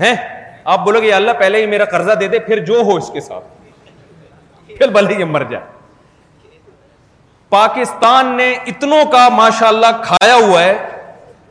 [0.00, 0.14] ہیں
[0.74, 3.20] آپ بولو گے اللہ پہلے ہی میرا قرضہ دے دے پھر جو ہو اس کے
[3.26, 3.44] ساتھ
[4.78, 5.62] پھر بل ہی یہ مر جائے
[7.56, 10.74] پاکستان نے اتنوں کا ماشاء اللہ کھایا ہوا ہے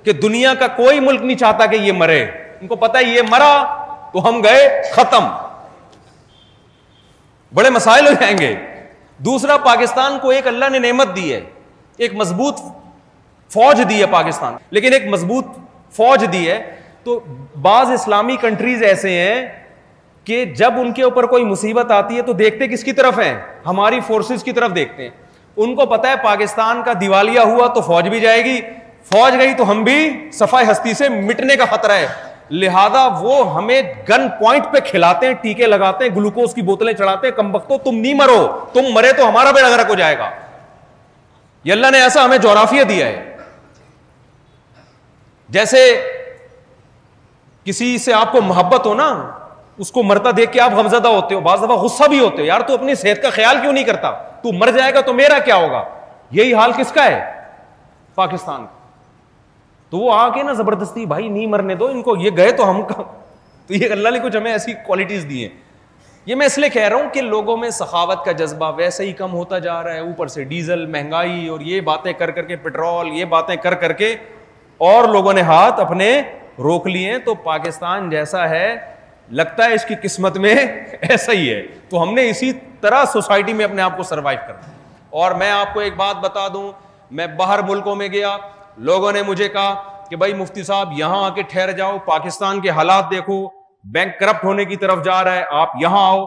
[0.03, 2.21] کہ دنیا کا کوئی ملک نہیں چاہتا کہ یہ مرے
[2.61, 3.51] ان کو پتا یہ مرا
[4.13, 5.27] تو ہم گئے ختم
[7.59, 8.53] بڑے مسائل ہو جائیں گے
[9.31, 11.41] دوسرا پاکستان کو ایک اللہ نے نعمت دی ہے
[12.05, 12.59] ایک مضبوط
[13.53, 15.45] فوج دی ہے پاکستان لیکن ایک مضبوط
[15.95, 16.59] فوج دی ہے
[17.03, 17.19] تو
[17.61, 19.45] بعض اسلامی کنٹریز ایسے ہیں
[20.25, 23.33] کہ جب ان کے اوپر کوئی مصیبت آتی ہے تو دیکھتے کس کی طرف ہیں
[23.65, 25.09] ہماری فورسز کی طرف دیکھتے ہیں
[25.63, 28.59] ان کو پتا ہے پاکستان کا دیوالیہ ہوا تو فوج بھی جائے گی
[29.11, 29.97] فوج گئی تو ہم بھی
[30.37, 32.05] صفائی ہستی سے مٹنے کا خطرہ ہے
[32.61, 37.27] لہذا وہ ہمیں گن پوائنٹ پہ کھلاتے ہیں ٹیکے لگاتے ہیں گلوکوز کی بوتلیں چڑھاتے
[37.27, 38.39] ہیں کم بختو تم نہیں مرو
[38.73, 40.29] تم مرے تو ہمارا بیڑا گرک ہو جائے گا
[41.63, 43.25] یہ اللہ نے ایسا ہمیں جغرافیہ دیا ہے
[45.51, 45.79] جیسے
[47.65, 49.07] کسی سے آپ کو محبت ہو نا
[49.83, 52.45] اس کو مرتا دیکھ کے آپ غمزدہ ہوتے ہو بعض دفعہ غصہ بھی ہوتے ہو
[52.45, 54.11] یار تو اپنی صحت کا خیال کیوں نہیں کرتا
[54.43, 55.83] تو مر جائے گا تو میرا کیا ہوگا
[56.39, 57.19] یہی حال کس کا ہے
[58.15, 58.79] پاکستان کا
[59.89, 62.69] تو وہ آ کے نا زبردستی بھائی نہیں مرنے دو ان کو یہ گئے تو
[62.69, 63.01] ہم کا
[63.67, 65.53] تو یہ اللہ نے کچھ ہمیں ایسی کوالٹیز دی ہیں
[66.25, 69.13] یہ میں اس لیے کہہ رہا ہوں کہ لوگوں میں سخاوت کا جذبہ ویسے ہی
[69.21, 72.55] کم ہوتا جا رہا ہے اوپر سے ڈیزل مہنگائی اور یہ باتیں کر کر کے
[72.65, 74.15] پٹرول یہ باتیں کر کر کے
[74.89, 76.07] اور لوگوں نے ہاتھ اپنے
[76.63, 78.67] روک لیے تو پاکستان جیسا ہے
[79.39, 80.53] لگتا ہے اس کی قسمت میں
[81.09, 84.55] ایسا ہی ہے تو ہم نے اسی طرح سوسائٹی میں اپنے آپ کو
[85.21, 86.71] اور میں آپ کو ایک بات بتا دوں
[87.19, 88.35] میں باہر ملکوں میں گیا
[88.89, 89.73] لوگوں نے مجھے کہا
[90.09, 93.37] کہ بھائی مفتی صاحب یہاں آ کے ٹھہر جاؤ پاکستان کے حالات دیکھو
[93.95, 96.23] بینک کرپٹ ہونے کی طرف جا رہا ہے آپ یہاں آؤ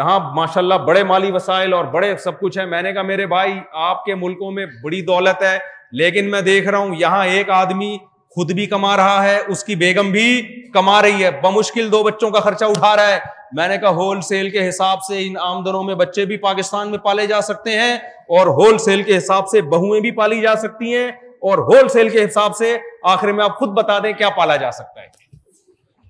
[0.00, 3.26] یہاں ماشاء اللہ بڑے مالی وسائل اور بڑے سب کچھ ہے میں نے کہا میرے
[3.36, 3.58] بھائی
[3.90, 5.58] آپ کے ملکوں میں بڑی دولت ہے
[6.00, 7.96] لیکن میں دیکھ رہا ہوں یہاں ایک آدمی
[8.34, 10.26] خود بھی کما رہا ہے اس کی بیگم بھی
[10.74, 13.18] کما رہی ہے بمشکل دو بچوں کا خرچہ اٹھا رہا ہے
[13.56, 16.98] میں نے کہا ہول سیل کے حساب سے ان آمدنوں میں بچے بھی پاکستان میں
[17.04, 17.92] پالے جا سکتے ہیں
[18.38, 21.08] اور ہول سیل کے حساب سے بہویں بھی پالی جا سکتی ہیں
[21.50, 22.76] اور ہول سیل کے حساب سے
[23.12, 25.06] آخر میں آپ خود بتا دیں کیا پالا جا سکتا ہے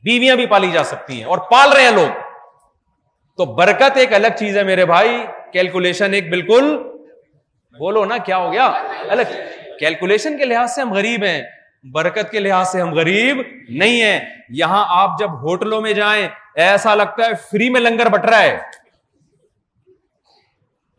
[0.09, 2.21] بیویاں بھی پالی جا سکتی ہیں اور پال رہے ہیں لوگ
[3.37, 5.17] تو برکت ایک الگ چیز ہے میرے بھائی
[5.53, 6.77] کیلکولیشن ایک بالکل
[7.79, 8.67] بولو نا کیا ہو گیا
[9.17, 9.33] الگ
[9.79, 11.41] کیلکولیشن کے لحاظ سے ہم غریب ہیں
[11.95, 13.41] برکت کے لحاظ سے ہم غریب
[13.79, 14.21] نہیں ہیں
[14.61, 16.27] یہاں آپ جب ہوٹلوں میں جائیں
[16.69, 18.57] ایسا لگتا ہے فری میں لنگر بٹ رہا ہے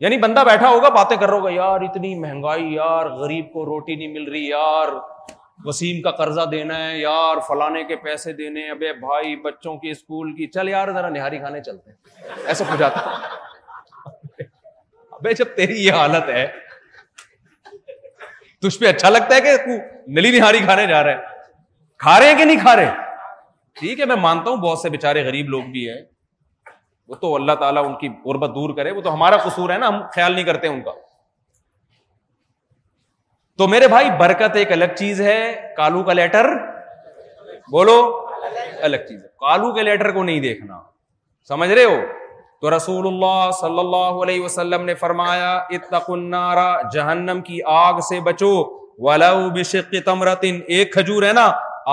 [0.00, 3.94] یعنی بندہ بیٹھا ہوگا باتیں کر رہا ہوگا یار اتنی مہنگائی یار غریب کو روٹی
[3.94, 4.88] نہیں مل رہی یار
[5.66, 10.34] وسیم کا قرضہ دینا ہے یار فلانے کے پیسے دینے ابے بھائی بچوں کی اسکول
[10.36, 13.00] کی چل یار ذرا نہاری کھانے چلتے ہیں ایسا ہو جاتا
[15.18, 16.46] ابے جب تیری یہ حالت ہے
[18.68, 19.76] تجھ پہ اچھا لگتا ہے کہ تو
[20.18, 22.90] نلی نہاری کھانے جا رہا ہے کھا رہے ہیں کہ نہیں کھا رہے
[23.80, 26.00] ٹھیک ہے میں مانتا ہوں بہت سے بےچارے غریب لوگ بھی ہیں
[27.08, 29.88] وہ تو اللہ تعالیٰ ان کی غربت دور کرے وہ تو ہمارا قصور ہے نا
[29.88, 30.90] ہم خیال نہیں کرتے ان کا
[33.58, 35.36] تو میرے بھائی برکت ایک الگ چیز ہے
[35.76, 36.48] کالو کا لیٹر
[37.74, 37.96] بولو
[38.36, 40.80] الگ چیز ہے کالو کے لیٹر کو نہیں دیکھنا
[41.48, 41.98] سمجھ رہے ہو
[42.64, 45.48] تو رسول اللہ صلی اللہ علیہ وسلم نے فرمایا
[45.78, 46.56] اتق النار
[46.92, 48.50] جہنم کی آگ سے بچو
[49.06, 50.44] ولو بشق تمرت
[50.76, 51.44] ایک کھجور ہے نا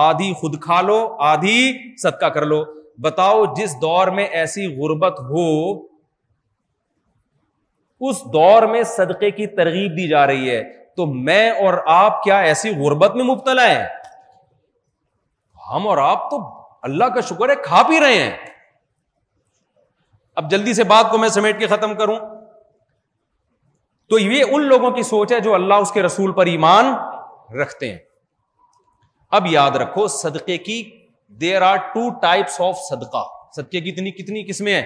[0.03, 0.97] آدھی خود کھا لو
[1.31, 1.55] آدھی
[2.03, 2.61] صدقہ کر لو
[3.07, 5.47] بتاؤ جس دور میں ایسی غربت ہو
[8.09, 10.61] اس دور میں صدقے کی ترغیب دی جا رہی ہے
[10.97, 13.83] تو میں اور آپ کیا ایسی غربت میں مبتلا ہیں
[15.73, 16.41] ہم اور آپ تو
[16.91, 18.31] اللہ کا شکر ہے کھا پی رہے ہیں
[20.37, 22.15] اب جلدی سے بات کو میں سمیٹ کے ختم کروں
[24.09, 26.93] تو یہ ان لوگوں کی سوچ ہے جو اللہ اس کے رسول پر ایمان
[27.61, 27.97] رکھتے ہیں
[29.39, 30.81] اب یاد رکھو صدقے کی
[31.41, 33.23] there are two types of صدقہ
[33.55, 34.85] صدقے کی اتنی کتنی قسمیں ہیں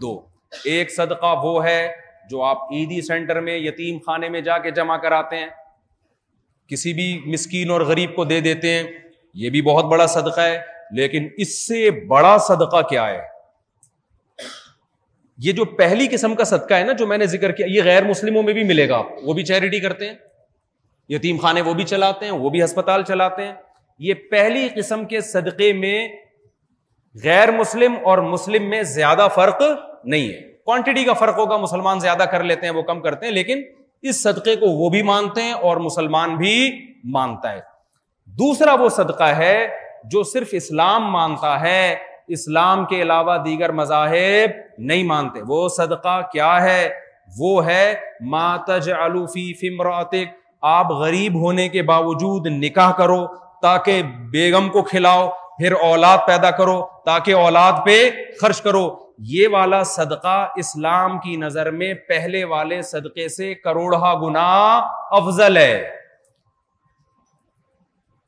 [0.00, 0.14] دو
[0.74, 1.78] ایک صدقہ وہ ہے
[2.30, 5.48] جو آپ عیدی سینٹر میں یتیم خانے میں جا کے جمع کراتے ہیں
[6.68, 8.82] کسی بھی مسکین اور غریب کو دے دیتے ہیں
[9.42, 10.58] یہ بھی بہت بڑا صدقہ ہے
[10.96, 13.20] لیکن اس سے بڑا صدقہ کیا ہے
[15.42, 18.04] یہ جو پہلی قسم کا صدقہ ہے نا جو میں نے ذکر کیا یہ غیر
[18.08, 20.14] مسلموں میں بھی ملے گا وہ بھی چیریٹی کرتے ہیں
[21.14, 23.52] یتیم خانے وہ بھی چلاتے ہیں وہ بھی ہسپتال چلاتے ہیں
[24.08, 26.06] یہ پہلی قسم کے صدقے میں
[27.24, 29.62] غیر مسلم اور مسلم میں زیادہ فرق
[30.04, 33.32] نہیں ہے کوانٹٹی کا فرق ہوگا مسلمان زیادہ کر لیتے ہیں وہ کم کرتے ہیں
[33.32, 33.62] لیکن
[34.10, 36.54] اس صدقے کو وہ بھی مانتے ہیں اور مسلمان بھی
[37.12, 37.60] مانتا ہے
[38.38, 39.66] دوسرا وہ صدقہ ہے
[40.10, 41.94] جو صرف اسلام مانتا ہے
[42.36, 44.50] اسلام کے علاوہ دیگر مذاہب
[44.88, 46.88] نہیں مانتے وہ صدقہ کیا ہے
[47.38, 47.92] وہ ہے
[49.60, 50.32] فمراتک
[50.70, 53.24] آپ غریب ہونے کے باوجود نکاح کرو
[53.62, 57.98] تاکہ بیگم کو کھلاؤ پھر اولاد پیدا کرو تاکہ اولاد پہ
[58.40, 58.88] خرچ کرو
[59.32, 64.48] یہ والا صدقہ اسلام کی نظر میں پہلے والے صدقے سے کروڑہ گنا
[65.18, 65.82] افضل ہے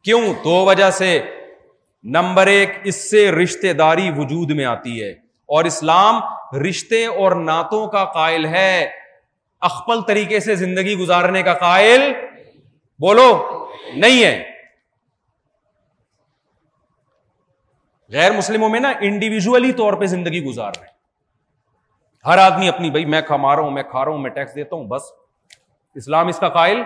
[0.05, 1.19] کیوں دو وجہ سے
[2.15, 5.09] نمبر ایک اس سے رشتے داری وجود میں آتی ہے
[5.57, 6.21] اور اسلام
[6.69, 8.71] رشتے اور نعتوں کا قائل ہے
[9.69, 12.01] اخپل طریقے سے زندگی گزارنے کا قائل
[13.05, 13.25] بولو
[14.03, 14.37] نہیں ہے
[18.19, 20.95] غیر مسلموں میں نا انڈیویجلی طور پہ زندگی گزار رہے ہیں
[22.31, 24.77] ہر آدمی اپنی بھائی میں کما رہا ہوں میں کھا رہا ہوں میں ٹیکس دیتا
[24.77, 25.11] ہوں بس
[26.05, 26.83] اسلام اس کا قائل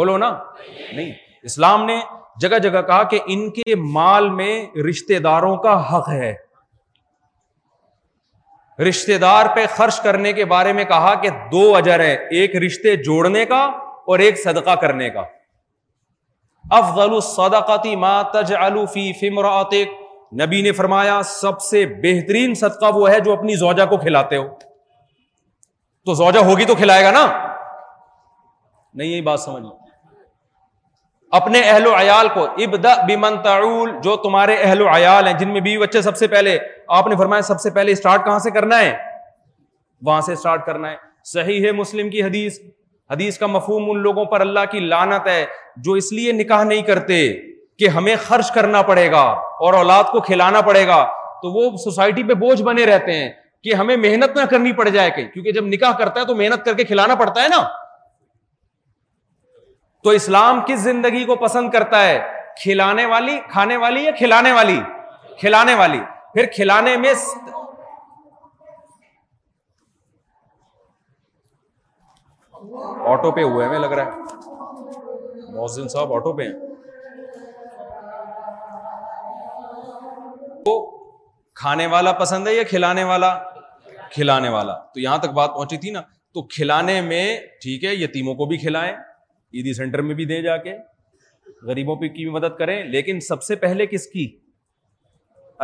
[0.00, 0.30] بولو نا
[0.60, 1.12] نہیں
[1.52, 2.00] اسلام نے
[2.40, 4.54] جگہ جگہ کہا کہ ان کے مال میں
[4.88, 6.32] رشتے داروں کا حق ہے
[8.88, 12.94] رشتے دار پہ خرچ کرنے کے بارے میں کہا کہ دو اجر ہے ایک رشتے
[13.08, 13.62] جوڑنے کا
[14.12, 15.22] اور ایک صدقہ کرنے کا
[16.78, 18.52] افغل صداقاتی ماں تج
[18.92, 19.48] فی فمر
[20.42, 24.48] نبی نے فرمایا سب سے بہترین صدقہ وہ ہے جو اپنی زوجہ کو کھلاتے ہو
[26.06, 27.24] تو زوجا ہوگی تو کھلائے گا نا
[28.94, 29.76] نہیں یہی بات سمجھ لو
[31.36, 32.90] اپنے اہل و عیال کو ابدا
[33.44, 36.50] تعول جو تمہارے اہل و عیال ہیں جن میں بیوی بچے سب سے پہلے
[36.98, 38.90] آپ نے فرمایا سب سے پہلے اسٹارٹ کہاں سے کرنا ہے
[41.32, 42.58] صحیح ہے مسلم کی حدیث
[43.12, 45.42] حدیث کا مفہوم ان لوگوں پر اللہ کی لانت ہے
[45.86, 47.18] جو اس لیے نکاح نہیں کرتے
[47.78, 49.22] کہ ہمیں خرچ کرنا پڑے گا
[49.66, 51.00] اور اولاد کو کھلانا پڑے گا
[51.42, 53.28] تو وہ سوسائٹی پہ بوجھ بنے رہتے ہیں
[53.64, 56.60] کہ ہمیں محنت نہ کرنی پڑ جائے کہ کیونکہ جب نکاح کرتا ہے تو محنت
[56.64, 57.62] کر کے کھلانا پڑتا ہے نا
[60.04, 62.18] تو اسلام کس زندگی کو پسند کرتا ہے
[62.62, 64.78] کھلانے والی کھانے والی یا کھلانے والی
[65.40, 66.00] کھلانے والی
[66.32, 67.12] پھر کھلانے میں
[73.12, 76.52] آٹو پہ ہوئے میں لگ رہا ہے محسن صاحب آٹو پہ ہیں
[81.62, 83.28] کھانے والا پسند ہے یا کھلانے والا
[84.14, 86.00] کھلانے والا تو یہاں تک بات پہنچی تھی نا
[86.34, 87.22] تو کھلانے میں
[87.62, 88.92] ٹھیک ہے یتیموں کو بھی کھلائیں
[89.56, 90.72] عیدی سینٹر میں بھی دیں جا کے
[91.66, 94.26] غریبوں پہ کی بھی مدد کریں لیکن سب سے پہلے کس کی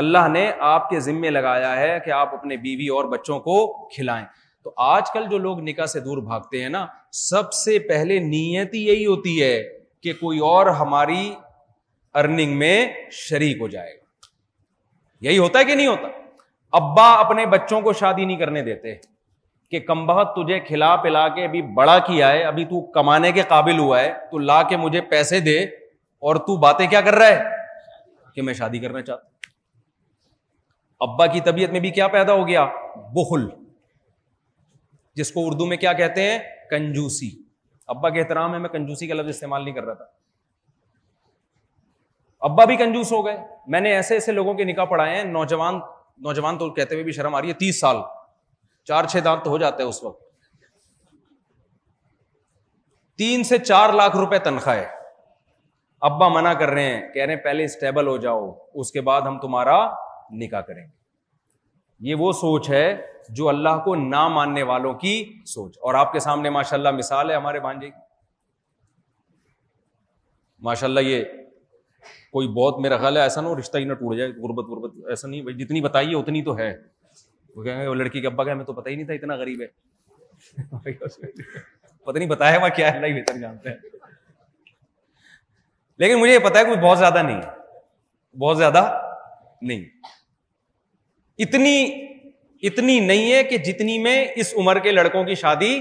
[0.03, 3.57] اللہ نے آپ کے ذمے لگایا ہے کہ آپ اپنے بیوی اور بچوں کو
[3.95, 4.25] کھلائیں
[4.65, 6.85] تو آج کل جو لوگ نکاح سے دور بھاگتے ہیں نا
[7.23, 9.55] سب سے پہلے نیت یہی ہوتی ہے
[10.03, 11.23] کہ کوئی اور ہماری
[12.21, 12.75] ارننگ میں
[13.27, 13.99] شریک ہو جائے گا
[15.29, 16.09] یہی ہوتا ہے کہ نہیں ہوتا
[16.79, 18.95] ابا اپنے بچوں کو شادی نہیں کرنے دیتے
[19.71, 23.79] کہ بہت تجھے کھلا پلا کے ابھی بڑا کیا ہے ابھی تو کمانے کے قابل
[23.79, 25.59] ہوا ہے تو لا کے مجھے پیسے دے
[26.29, 29.29] اور تو باتیں کیا کر رہا ہے کہ میں شادی کرنا چاہتا
[31.07, 32.65] ابا کی طبیعت میں بھی کیا پیدا ہو گیا
[33.15, 33.47] بخل
[35.17, 36.39] جس کو اردو میں کیا کہتے ہیں
[36.71, 37.31] کنجوسی
[37.95, 40.07] ابا کے احترام ہے میں کنجوسی کا لفظ استعمال نہیں کر رہا تھا
[42.49, 43.37] ابا بھی کنجوس ہو گئے
[43.73, 45.79] میں نے ایسے ایسے لوگوں کے نکاح پڑھائے ہیں نوجوان
[46.29, 47.97] نوجوان تو کہتے ہوئے بھی شرم آ رہی ہے تیس سال
[48.91, 49.83] چار چھ دانت ہو جاتے
[53.21, 54.85] تین سے چار لاکھ روپے تنخواہ ہے
[56.09, 58.51] ابا منع کر رہے ہیں کہہ رہے ہیں پہلے اسٹیبل ہو جاؤ
[58.83, 59.77] اس کے بعد ہم تمہارا
[60.43, 62.85] نکاح کریں گے یہ وہ سوچ ہے
[63.41, 65.13] جو اللہ کو نہ ماننے والوں کی
[65.55, 67.91] سوچ اور آپ کے سامنے ماشاء اللہ مثال ہے ہمارے بھانجے
[70.69, 71.25] ماشاء اللہ یہ
[72.37, 74.97] کوئی بہت میرا خیال ہے ایسا نہ ہو رشتہ ہی نہ ٹوٹ جائے غربت غربت
[75.15, 76.73] ایسا نہیں جتنی بتائیے اتنی تو ہے
[77.57, 79.35] وہ کہیں گے وہ لڑکی کے ابا کا ہمیں تو پتہ ہی نہیں تھا اتنا
[79.37, 79.67] غریب ہے
[82.05, 83.77] پتہ نہیں بتایا وہاں کیا ہے نہیں جانتے ہیں
[86.03, 87.41] لیکن مجھے یہ پتا ہے کہ بہت زیادہ نہیں
[88.45, 88.83] بہت زیادہ
[89.71, 89.85] نہیں
[91.47, 91.77] اتنی
[92.69, 95.75] اتنی نہیں ہے کہ جتنی میں اس عمر کے لڑکوں کی شادی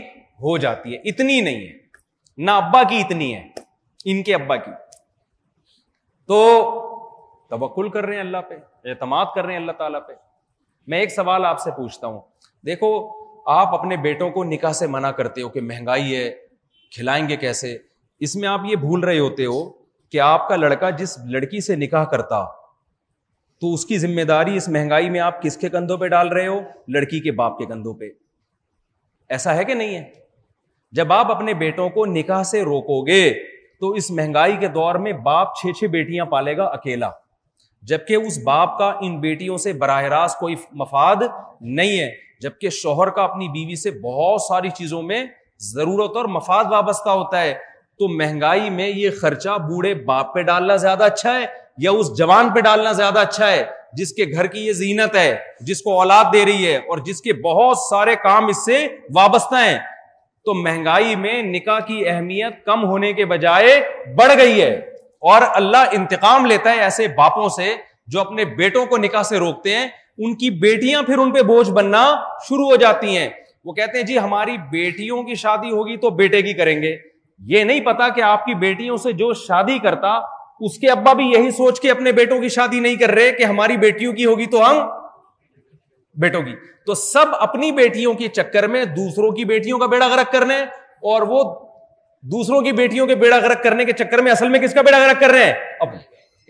[0.44, 1.78] ہو جاتی ہے اتنی نہیں ہے
[2.48, 3.42] نہ ابا کی اتنی ہے
[4.12, 4.72] ان کے ابا کی
[6.32, 6.40] تو
[7.50, 8.56] تبکل کر رہے ہیں اللہ پہ
[8.90, 10.14] اعتماد کر رہے ہیں اللہ تعالیٰ پہ
[10.88, 12.20] میں ایک سوال آپ سے پوچھتا ہوں
[12.66, 12.94] دیکھو
[13.52, 16.30] آپ اپنے بیٹوں کو نکاح سے منع کرتے ہو کہ مہنگائی ہے
[16.96, 17.78] کھلائیں گے کیسے
[18.28, 19.58] اس میں آپ یہ بھول رہے ہوتے ہو
[20.12, 22.44] کہ آپ کا لڑکا جس لڑکی سے نکاح کرتا
[23.62, 26.48] تو اس کی ذمہ داری اس مہنگائی میں آپ کس کے کندھوں پہ ڈال رہے
[26.48, 26.60] ہو
[26.96, 28.10] لڑکی کے باپ کے کندھوں پہ
[29.38, 30.04] ایسا ہے کہ نہیں ہے
[30.98, 33.24] جب آپ اپنے بیٹوں کو نکاح سے روکو گے
[33.80, 37.10] تو اس مہنگائی کے دور میں باپ چھ چھ بیٹیاں پالے گا اکیلا
[37.88, 41.22] جبکہ اس باپ کا ان بیٹیوں سے براہ راست کوئی مفاد
[41.78, 42.10] نہیں ہے
[42.42, 45.24] جبکہ شوہر کا اپنی بیوی سے بہت ساری چیزوں میں
[45.72, 47.54] ضرورت اور مفاد وابستہ ہوتا ہے
[48.00, 51.46] تو مہنگائی میں یہ خرچہ بوڑھے باپ پہ ڈالنا زیادہ اچھا ہے
[51.82, 53.64] یا اس جوان پہ ڈالنا زیادہ اچھا ہے
[53.98, 55.36] جس کے گھر کی یہ زینت ہے
[55.68, 59.64] جس کو اولاد دے رہی ہے اور جس کے بہت سارے کام اس سے وابستہ
[59.66, 59.78] ہیں
[60.46, 63.80] تو مہنگائی میں نکاح کی اہمیت کم ہونے کے بجائے
[64.18, 64.80] بڑھ گئی ہے
[65.28, 67.76] اور اللہ انتقام لیتا ہے ایسے باپوں سے
[68.12, 69.88] جو اپنے بیٹوں کو نکاح سے روکتے ہیں
[70.26, 72.04] ان کی بیٹیاں پھر ان پہ بوجھ بننا
[72.48, 73.30] شروع ہو جاتی ہیں
[73.66, 76.96] وہ کہتے ہیں جی ہماری بیٹیوں کی شادی ہوگی تو بیٹے کی کریں گے
[77.54, 80.10] یہ نہیں پتا کہ آپ کی بیٹیوں سے جو شادی کرتا
[80.66, 83.44] اس کے ابا بھی یہی سوچ کے اپنے بیٹوں کی شادی نہیں کر رہے کہ
[83.44, 84.80] ہماری بیٹیوں کی ہوگی تو ہم
[86.22, 86.54] بیٹوں کی
[86.86, 90.58] تو سب اپنی بیٹیوں کے چکر میں دوسروں کی بیٹیوں کا بیڑا گرک کرنے
[91.12, 91.44] اور وہ
[92.32, 94.98] دوسروں کی بیٹیوں کے بیڑا گرک کرنے کے چکر میں اصل میں کس کا بیڑا
[95.06, 95.90] گرک کر رہے ہیں اب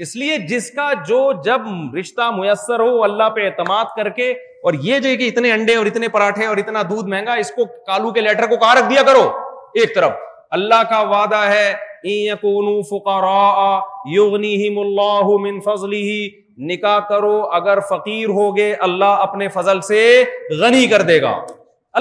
[0.03, 1.61] اس لیے جس کا جو جب
[1.99, 4.31] رشتہ میسر ہو اللہ پہ اعتماد کر کے
[4.69, 7.65] اور یہ جو کہ اتنے انڈے اور اتنے پراٹھے اور اتنا دودھ مہنگا اس کو
[7.87, 9.21] کالو کے لیٹر کو کہاں رکھ دیا کرو
[9.81, 10.11] ایک طرف
[10.59, 11.73] اللہ کا وعدہ ہے
[16.69, 20.01] نکاح کرو اگر فقیر ہوگے اللہ اپنے فضل سے
[20.61, 21.33] غنی کر دے گا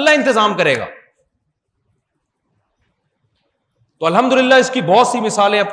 [0.00, 0.86] اللہ انتظام کرے گا
[4.06, 5.66] الحمد للہ اس کی بہت سی مثالیں اب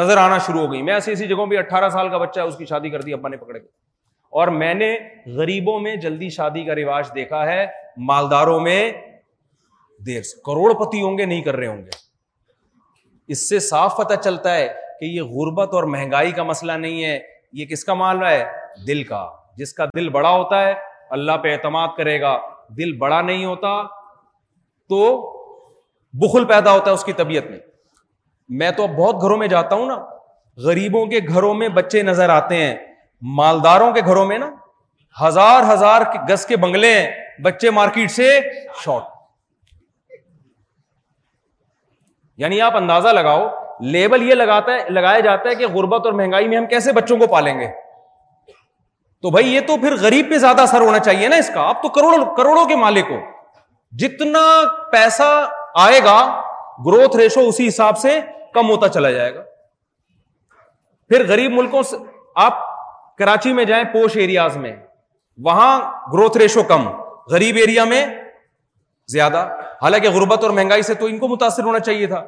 [0.00, 2.44] نظر آنا شروع ہو گئی میں ایسی ایسی جگہوں پہ اٹھارہ سال کا بچہ ہے
[2.46, 3.68] اس کی شادی کر دی ابا نے پکڑے گئے
[4.40, 4.92] اور میں نے
[5.36, 7.66] غریبوں میں جلدی شادی کا رواج دیکھا ہے
[8.10, 8.78] مالداروں میں
[10.06, 11.96] دیر سے کروڑ پتی ہوں گے نہیں کر رہے ہوں گے
[13.32, 14.68] اس سے صاف پتہ چلتا ہے
[15.00, 17.18] کہ یہ غربت اور مہنگائی کا مسئلہ نہیں ہے
[17.62, 18.42] یہ کس کا مال ہے
[18.86, 20.72] دل کا جس کا دل بڑا ہوتا ہے
[21.18, 22.38] اللہ پہ اعتماد کرے گا
[22.78, 23.72] دل بڑا نہیں ہوتا
[24.88, 25.04] تو
[26.22, 27.58] بخل پیدا ہوتا ہے اس کی طبیعت میں
[28.60, 29.96] میں تو اب بہت گھروں میں جاتا ہوں نا
[30.66, 32.72] غریبوں کے گھروں میں بچے نظر آتے ہیں
[33.40, 34.48] مالداروں کے گھروں میں نا
[35.22, 37.06] ہزار ہزار گز کے بنگلے ہیں
[37.44, 38.28] بچے مارکیٹ سے
[38.84, 39.14] شارٹ
[42.44, 43.46] یعنی آپ اندازہ لگاؤ
[43.96, 47.16] لیبل یہ لگاتا ہے لگایا جاتا ہے کہ غربت اور مہنگائی میں ہم کیسے بچوں
[47.22, 47.68] کو پالیں گے
[49.26, 51.82] تو بھائی یہ تو پھر غریب پہ زیادہ اثر ہونا چاہیے نا اس کا آپ
[51.82, 53.20] تو کروڑوں کروڑوں کے مالک ہو
[54.02, 54.44] جتنا
[54.92, 55.30] پیسہ
[55.84, 56.14] آئے گا
[56.86, 58.18] گروتھ ریشو اسی حساب سے
[58.54, 59.40] کم ہوتا چلا جائے گا
[61.08, 61.96] پھر غریب ملکوں سے
[62.46, 62.62] آپ
[63.18, 64.72] کراچی میں جائیں پوش ایریاز میں
[65.48, 65.70] وہاں
[66.12, 66.88] گروتھ ریشو کم
[67.34, 68.04] غریب ایریا میں
[69.14, 69.46] زیادہ
[69.82, 72.22] حالانکہ غربت اور مہنگائی سے تو ان کو متاثر ہونا چاہیے تھا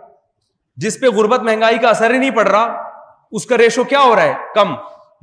[0.84, 4.14] جس پہ غربت مہنگائی کا اثر ہی نہیں پڑ رہا اس کا ریشو کیا ہو
[4.16, 4.74] رہا ہے کم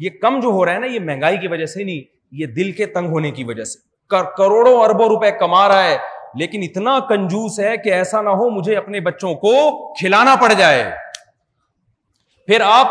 [0.07, 2.01] یہ کم جو ہو رہا ہے نا یہ مہنگائی کی وجہ سے نہیں
[2.41, 3.79] یہ دل کے تنگ ہونے کی وجہ سے
[4.37, 5.97] کروڑوں اربوں روپے کما رہا ہے
[6.39, 9.53] لیکن اتنا کنجوس ہے کہ ایسا نہ ہو مجھے اپنے بچوں کو
[9.99, 10.83] کھلانا پڑ جائے
[12.47, 12.87] پھر آپ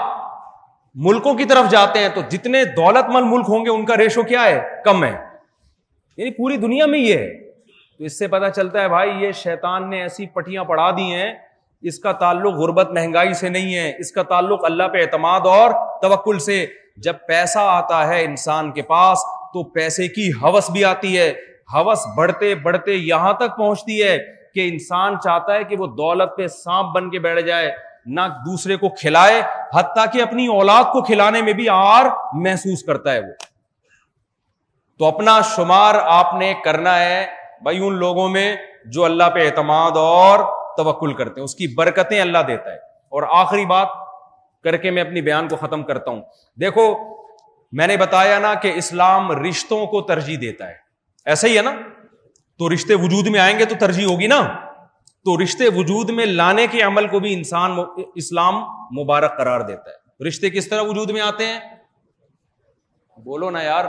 [1.09, 4.23] ملکوں کی طرف جاتے ہیں تو جتنے دولت مند ملک ہوں گے ان کا ریشو
[4.33, 7.29] کیا ہے کم ہے یعنی پوری دنیا میں یہ ہے
[7.99, 11.33] تو اس سے پتا چلتا ہے بھائی یہ شیطان نے ایسی پٹیاں پڑھا دی ہیں
[11.91, 15.71] اس کا تعلق غربت مہنگائی سے نہیں ہے اس کا تعلق اللہ پہ اعتماد اور
[16.03, 16.65] توکل سے
[17.09, 21.33] جب پیسہ آتا ہے انسان کے پاس تو پیسے کی حوث بھی آتی ہے
[21.75, 24.17] ہوس بڑھتے بڑھتے یہاں تک پہنچتی ہے
[24.55, 27.71] کہ انسان چاہتا ہے کہ وہ دولت پہ سانپ بن کے بیٹھ جائے
[28.17, 29.41] نہ دوسرے کو کھلائے
[29.75, 32.07] حتیٰ کہ اپنی اولاد کو کھلانے میں بھی آر
[32.45, 33.33] محسوس کرتا ہے وہ
[34.99, 37.27] تو اپنا شمار آپ نے کرنا ہے
[37.65, 38.47] بھائی ان لوگوں میں
[38.93, 40.41] جو اللہ پہ اعتماد اور
[40.77, 42.77] توکل کرتے ہیں اس کی برکتیں اللہ دیتا ہے
[43.19, 43.89] اور آخری بات
[44.65, 46.21] کر کے میں اپنی بیان کو ختم کرتا ہوں
[46.61, 46.87] دیکھو
[47.81, 50.85] میں نے بتایا نا کہ اسلام رشتوں کو ترجیح دیتا ہے
[51.35, 51.71] ایسا ہی ہے نا
[52.59, 54.41] تو رشتے وجود میں آئیں گے تو ترجیح ہوگی نا
[55.29, 57.73] تو رشتے وجود میں لانے کے عمل کو بھی انسان
[58.23, 58.61] اسلام
[58.99, 61.59] مبارک قرار دیتا ہے رشتے کس طرح وجود میں آتے ہیں
[63.25, 63.85] بولو نا یار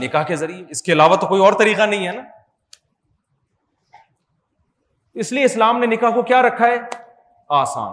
[0.00, 2.22] نکاح کے ذریعے اس کے علاوہ تو کوئی اور طریقہ نہیں ہے نا
[5.24, 6.76] اس لیے اسلام نے نکاح کو کیا رکھا ہے
[7.62, 7.92] آسان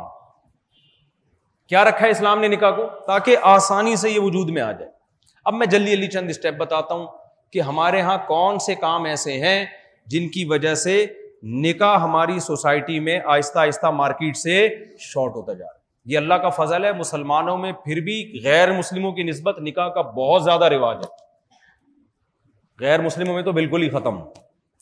[1.74, 4.92] کیا رکھا ہے اسلام نے نکاح کو تاکہ آسانی سے یہ وجود میں آ جائے
[5.50, 7.06] اب میں جلدی جلدی چند اسٹیپ بتاتا ہوں
[7.52, 9.66] کہ ہمارے ہاں کون سے کام ایسے ہیں
[10.12, 10.94] جن کی وجہ سے
[11.66, 14.54] نکاح ہماری سوسائٹی میں آہستہ آہستہ مارکیٹ سے
[15.00, 15.80] شارٹ ہوتا جا رہا ہے
[16.14, 20.02] یہ اللہ کا فضل ہے مسلمانوں میں پھر بھی غیر مسلموں کی نسبت نکاح کا
[20.20, 21.20] بہت زیادہ رواج ہے
[22.86, 24.18] غیر مسلموں میں تو بالکل ہی ختم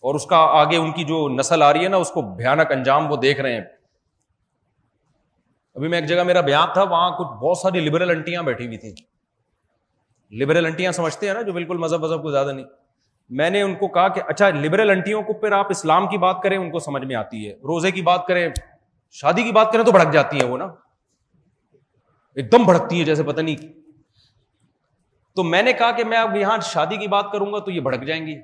[0.07, 2.71] اور اس کا آگے ان کی جو نسل آ رہی ہے نا اس کو بھیانک
[2.71, 3.63] انجام وہ دیکھ رہے ہیں
[5.75, 8.77] ابھی میں ایک جگہ میرا بیان تھا وہاں کچھ بہت ساری لبرل انٹیاں بیٹھی ہوئی
[8.77, 8.91] تھیں
[10.39, 12.65] لبرل انٹیاں سمجھتے ہیں نا جو بالکل مذہب مذہب کو زیادہ نہیں
[13.39, 16.17] میں نے ان کو کہا کہ اچھا لبرل انٹیوں کو پھر آپ اسلام کی کی
[16.17, 17.87] بات بات کریں کریں ان کو سمجھ میں آتی ہے روزے
[19.19, 20.65] شادی کی بات کریں تو بھڑک جاتی ہیں وہ نا
[22.39, 23.67] ایک دم بھڑکتی ہے جیسے پتہ نہیں
[25.35, 27.79] تو میں نے کہا کہ میں اب یہاں شادی کی بات کروں گا تو یہ
[27.87, 28.35] بھڑک جائیں گی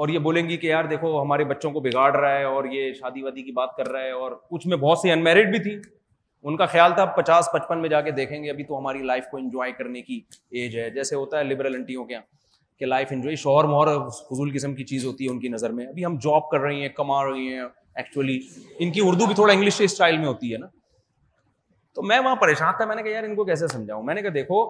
[0.00, 2.92] اور یہ بولیں گی کہ یار دیکھو ہمارے بچوں کو بگاڑ رہا ہے اور یہ
[3.00, 5.78] شادی وادی کی بات کر رہا ہے اور کچھ میں بہت سی انمیرڈ بھی تھی
[6.48, 9.24] ان کا خیال تھا پچاس پچپن میں جا کے دیکھیں گے ابھی تو ہماری لائف
[9.30, 10.20] کو انجوائے کرنے کی
[10.60, 12.22] ایج ہے جیسے ہوتا ہے لبرل انٹیوں کے یہاں
[12.78, 13.88] کہ لائف انجوائے شوہر مہر
[14.18, 16.80] فضول قسم کی چیز ہوتی ہے ان کی نظر میں ابھی ہم جاب کر رہی
[16.82, 17.62] ہیں کما رہی ہیں
[18.02, 18.38] ایکچولی
[18.78, 20.66] ان کی اردو بھی تھوڑا انگلش اسٹائل میں ہوتی ہے نا
[21.94, 24.22] تو میں وہاں پریشان تھا میں نے کہا یار ان کو کیسے سمجھاؤں میں نے
[24.22, 24.64] کہا دیکھو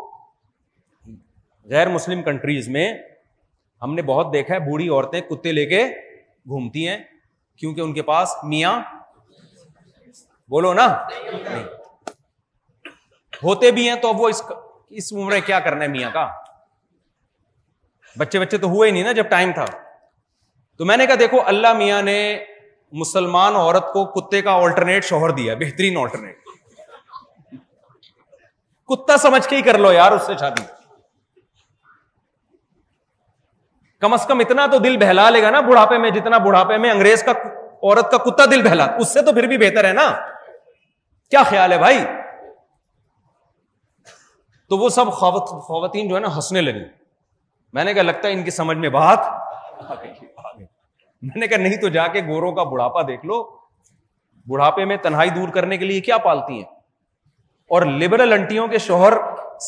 [1.70, 2.92] غیر مسلم کنٹریز میں
[3.82, 5.84] ہم نے بہت دیکھا ہے بوڑھی عورتیں کتے لے کے
[6.48, 6.96] گھومتی ہیں
[7.58, 8.80] کیونکہ ان کے پاس میاں
[10.54, 10.84] بولو نا
[13.42, 14.28] ہوتے بھی ہیں تو اب وہ
[15.00, 16.26] اس عمر کیا کرنا ہے میاں کا
[18.22, 19.64] بچے بچے تو ہوئے نہیں نا جب ٹائم تھا
[20.80, 22.16] تو میں نے کہا دیکھو اللہ میاں نے
[23.02, 26.48] مسلمان عورت کو کتے کا آلٹرنیٹ شوہر دیا بہترین آلٹرنیٹ
[28.92, 30.64] کتا سمجھ کے ہی کر لو یار اس سے شادی
[34.04, 36.90] کم از کم اتنا تو دل بہلا لے گا نا بڑھاپے میں جتنا بڑھاپے میں
[36.90, 40.08] انگریز کا عورت کا کتا دل بہلا اس سے تو پھر بھی بہتر ہے نا
[41.30, 41.98] کیا خیال ہے بھائی
[44.68, 46.82] تو وہ سب خواتین خواتین جو ہے نا ہنسنے لگی
[47.78, 49.28] میں نے کہا لگتا ہے ان کی سمجھ میں بات
[49.88, 53.40] میں نے کہا نہیں تو جا کے گوروں کا بڑھاپا دیکھ لو
[54.52, 56.68] بڑھاپے میں تنہائی دور کرنے کے لیے کیا پالتی ہیں
[57.76, 59.12] اور لبرل انٹیوں کے شوہر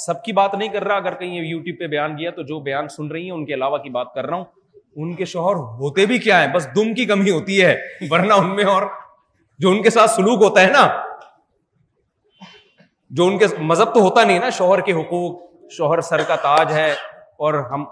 [0.04, 2.58] سب کی بات نہیں کر رہا اگر کہیں یو ٹیوب پہ بیان کیا تو جو
[2.68, 4.44] بیان سن رہی ہیں ان کے علاوہ کی بات کر رہا ہوں
[5.04, 7.76] ان کے شوہر ہوتے بھی کیا ہیں بس دم کی کمی ہوتی ہے
[8.10, 8.82] ورنہ ان میں اور
[9.64, 10.86] جو ان کے ساتھ سلوک ہوتا ہے نا
[13.18, 16.72] جو ان کے مذہب تو ہوتا نہیں نا شوہر کے حقوق شوہر سر کا تاج
[16.72, 16.90] ہے
[17.46, 17.84] اور ہم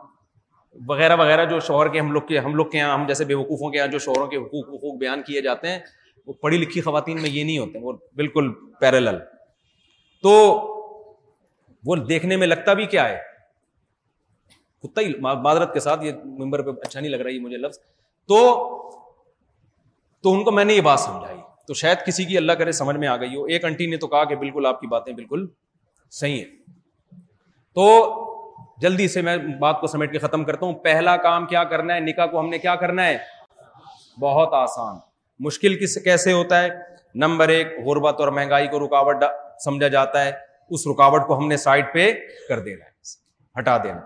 [0.89, 3.35] وغیرہ وغیرہ جو شوہر کے ہم لوگ کے ہم لوگ کے یہاں ہم جیسے بے
[3.35, 5.79] وقوفوں کے یہاں جو شوہروں کے حقوق حقوق بیان کیے جاتے ہیں
[6.27, 7.93] وہ پڑھی لکھی خواتین میں یہ نہیں ہوتے وہ
[8.23, 8.51] بالکل
[8.81, 9.19] پیرلل
[10.23, 10.33] تو
[11.87, 13.19] وہ دیکھنے میں لگتا بھی کیا ہے
[14.87, 16.13] کتا ہی معذرت کے ساتھ یہ
[16.45, 17.79] ممبر پہ اچھا نہیں لگ رہا یہ مجھے لفظ
[18.33, 18.43] تو
[20.23, 21.40] تو ان کو میں نے یہ بات سمجھائی
[21.71, 24.07] تو شاید کسی کی اللہ کرے سمجھ میں آ گئی ہو ایک انٹی نے تو
[24.13, 25.45] کہا کہ بالکل آپ کی باتیں بالکل
[26.21, 27.21] صحیح ہیں
[27.75, 27.85] تو
[28.83, 32.01] جلدی سے میں بات کو سمیٹ کے ختم کرتا ہوں پہلا کام کیا کرنا ہے
[32.09, 33.17] نکاح کو ہم نے کیا کرنا ہے
[34.21, 34.97] بہت آسان
[35.47, 36.69] مشکل کس کیسے ہوتا ہے
[37.27, 39.25] نمبر ایک غربت اور مہنگائی کو رکاوٹ
[39.65, 40.33] سمجھا جاتا ہے
[40.75, 42.11] اس رکاوٹ کو ہم نے سائڈ پہ
[42.49, 44.01] کر دینا ہے ہٹا دینا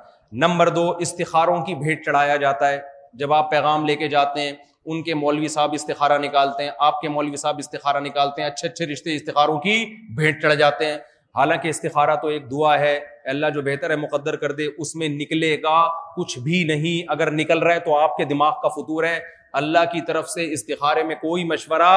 [0.47, 2.79] نمبر دو استخاروں کی بھیٹ چڑھایا جاتا ہے
[3.23, 4.53] جب آپ پیغام لے کے جاتے ہیں
[4.91, 8.68] ان کے مولوی صاحب استخارہ نکالتے ہیں آپ کے مولوی صاحب استخارہ نکالتے ہیں اچھے
[8.68, 9.76] اچھے رشتے استخاروں کی
[10.16, 10.97] بھیٹ چڑھ جاتے ہیں
[11.39, 12.99] حالانکہ استخارہ تو ایک دعا ہے
[13.30, 15.78] اللہ جو بہتر ہے مقدر کر دے اس میں نکلے گا
[16.16, 19.18] کچھ بھی نہیں اگر نکل رہا ہے تو آپ کے دماغ کا فطور ہے
[19.61, 21.91] اللہ کی طرف سے استخارے میں کوئی مشورہ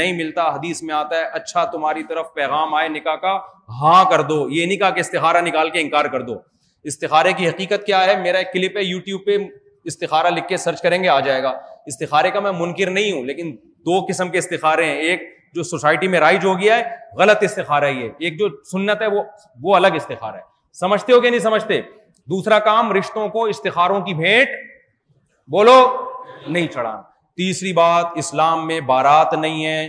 [0.00, 3.36] نہیں ملتا حدیث میں آتا ہے اچھا تمہاری طرف پیغام آئے نکاح کا
[3.80, 6.34] ہاں کر دو یہ نکاح کہ استخارہ نکال کے انکار کر دو
[6.92, 9.36] استخارے کی حقیقت کیا ہے میرا ایک کلپ ہے یوٹیوب پہ
[9.90, 11.48] استخارہ لکھ کے سرچ کریں گے آ جائے گا
[11.86, 13.50] استخارے کا میں منکر نہیں ہوں لیکن
[13.86, 15.22] دو قسم کے استخارے ہیں ایک
[15.54, 16.82] جو سوسائٹی میں رائج ہو گیا ہے
[17.18, 19.22] غلط استخارہ ہے یہ ایک جو سنت ہے وہ
[19.62, 21.80] وہ الگ استخارہ ہے سمجھتے ہو کہ نہیں سمجھتے
[22.34, 24.48] دوسرا کام رشتوں کو استخاروں کی بھیٹ
[25.52, 25.76] بولو
[26.48, 27.00] نہیں چڑھا
[27.36, 29.86] تیسری بات اسلام میں بارات نہیں ہے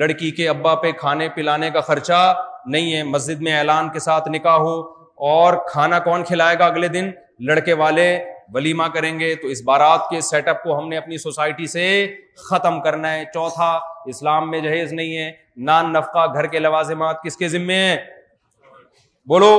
[0.00, 2.22] لڑکی کے ابا پہ کھانے پلانے کا خرچہ
[2.72, 4.74] نہیں ہے مسجد میں اعلان کے ساتھ نکاح ہو
[5.30, 7.10] اور کھانا کون کھلائے گا اگلے دن
[7.48, 8.06] لڑکے والے
[8.54, 11.82] ولیمہ کریں گے تو اس بارات کے سیٹ اپ کو ہم نے اپنی سوسائٹی سے
[12.48, 13.68] ختم کرنا ہے چوتھا
[14.12, 15.30] اسلام میں جہیز نہیں ہے
[15.68, 17.96] نان نفقہ گھر کے لوازمات کس کے ذمے ہیں
[19.28, 19.50] بولو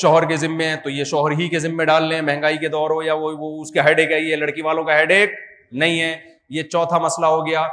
[0.00, 2.90] شوہر کے ذمے ہیں تو یہ شوہر ہی کے ذمے ڈال لیں مہنگائی کے دور
[2.90, 5.32] ہو یا وہ وہ اس کا ہیڈ ایک ہے یہ لڑکی والوں کا ہیڈ ایک
[5.82, 6.14] نہیں ہے
[6.58, 7.66] یہ چوتھا مسئلہ ہو گیا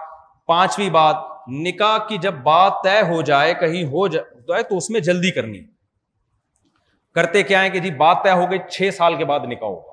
[0.48, 1.30] پانچویں بات
[1.68, 5.62] نکاح کی جب بات طے ہو جائے کہیں ہو جائے تو اس میں جلدی کرنی
[7.16, 9.91] کرتے کیا ہے کہ جی بات طے ہو گئی چھ سال کے بعد نکاح ہوگا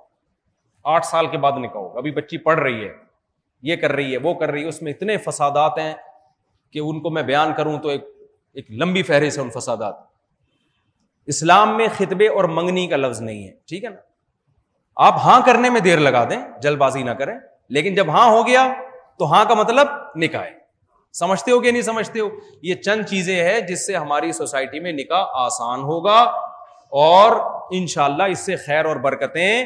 [0.95, 2.93] آٹھ سال کے بعد نکاح ہوگا ابھی بچی پڑھ رہی ہے
[3.69, 5.93] یہ کر رہی ہے وہ کر رہی ہے اس میں اتنے فسادات ہیں
[6.73, 8.05] کہ ان کو میں بیان کروں تو ایک
[8.59, 9.95] ایک لمبی فہرست ہے ان فسادات
[11.35, 13.97] اسلام میں خطبے اور منگنی کا لفظ نہیں ہے ٹھیک ہے نا
[15.07, 17.35] آپ ہاں کرنے میں دیر لگا دیں جلد بازی نہ کریں
[17.77, 18.67] لیکن جب ہاں ہو گیا
[19.19, 19.89] تو ہاں کا مطلب
[20.23, 20.57] نکاح ہے
[21.19, 22.29] سمجھتے ہو کہ نہیں سمجھتے ہو
[22.63, 26.19] یہ چند چیزیں ہیں جس سے ہماری سوسائٹی میں نکاح آسان ہوگا
[27.05, 27.37] اور
[27.77, 29.65] انشاءاللہ اس سے خیر اور برکتیں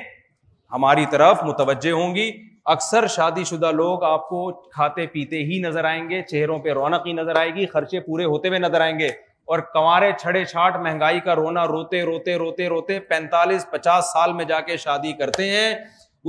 [0.73, 2.31] ہماری طرف متوجہ ہوں گی
[2.75, 4.39] اکثر شادی شدہ لوگ آپ کو
[4.75, 8.25] کھاتے پیتے ہی نظر آئیں گے چہروں پہ رونق ہی نظر آئے گی خرچے پورے
[8.33, 9.07] ہوتے ہوئے نظر آئیں گے
[9.53, 14.45] اور کمارے چھڑے چھاٹ مہنگائی کا رونا روتے روتے روتے روتے پینتالیس پچاس سال میں
[14.53, 15.75] جا کے شادی کرتے ہیں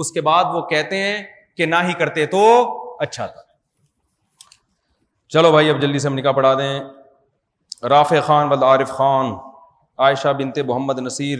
[0.01, 1.23] اس کے بعد وہ کہتے ہیں
[1.57, 2.43] کہ نہ ہی کرتے تو
[3.07, 3.41] اچھا تھا
[5.33, 6.73] چلو بھائی اب جلدی سے ہم نکاح پڑھا دیں
[7.89, 9.33] رافع خان ول عارف خان
[10.07, 11.39] عائشہ بنت محمد نصیر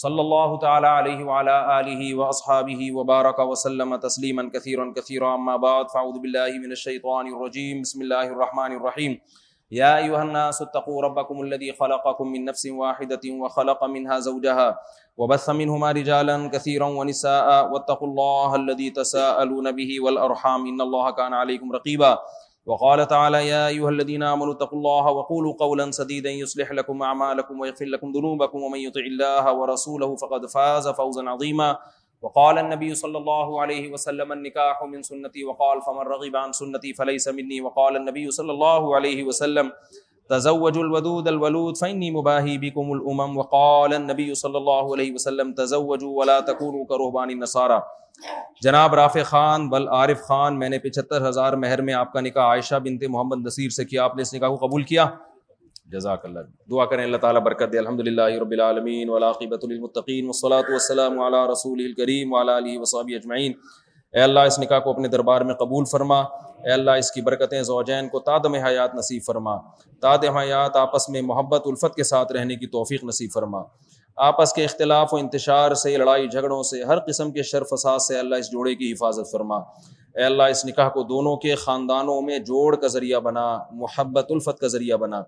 [0.00, 6.18] صلی اللہ تعالیٰ علیہ وعلیٰ آلہ واصحابہ وبارک وسلم تسلیما کثیرا کثیرا اما بعد فعوذ
[6.20, 9.14] باللہ من الشیطان الرجیم بسم اللہ الرحمن الرحیم
[9.78, 14.66] یا ایوہ الناس اتقو ربکم الذي خلقکم من نفس واحدت وخلق منها زوجہا
[15.22, 21.72] وبث منهما رجالا كثيرا ونساء واتقوا الله الذي تساءلون به والأرحام إن الله كان عليكم
[21.78, 22.12] رقيبا
[22.66, 27.84] وقال تعالى يا ايها الذين امنوا اتقوا الله وقولوا قولا سديدا يصلح لكم اعمالكم ويغفر
[27.86, 31.76] لكم ذنوبكم ومن يطع الله ورسوله فقد فاز فوزا عظيما
[32.22, 37.28] وقال النبي صلى الله عليه وسلم النكاح من سنتي وقال فمن رغب عن سنتي فليس
[37.28, 39.72] مني وقال النبي صلى الله عليه وسلم
[40.28, 46.40] تزوجوا الودود الولود فإني مباهي بكم الأمم وقال النبي صلى الله عليه وسلم تزوجوا ولا
[46.40, 47.82] تكونوا كرهبان النصارى
[48.64, 52.48] جناب رافع خان بل عارف خان میں نے پچہتر ہزار مہر میں آپ کا نکاح
[52.48, 55.06] عائشہ بنت محمد نصیر سے کیا آپ نے اس نکاح کو قبول کیا
[55.92, 60.70] جزاک اللہ دعا کریں اللہ تعالیٰ برکت دے الحمد للہ رب العالمین ولاقبۃ المطقین وصلاۃ
[60.76, 63.52] والسلام علی رسول الکریم وعلیٰ علیہ وصحب اجمعین
[64.16, 67.62] اے اللہ اس نکاح کو اپنے دربار میں قبول فرما اے اللہ اس کی برکتیں
[67.68, 69.56] زوجین کو تادم حیات نصیب فرما
[70.06, 73.62] تادم حیات آپس میں محبت الفت کے ساتھ رہنے کی توفیق نصیب فرما
[74.26, 77.42] آپس کے اختلاف و انتشار سے لڑائی جھگڑوں سے ہر قسم کے
[77.72, 81.54] فساد سے اللہ اس جوڑے کی حفاظت فرما اے اللہ اس نکاح کو دونوں کے
[81.56, 83.46] خاندانوں میں جوڑ کا ذریعہ بنا
[83.82, 85.22] محبت الفت کا ذریعہ بنا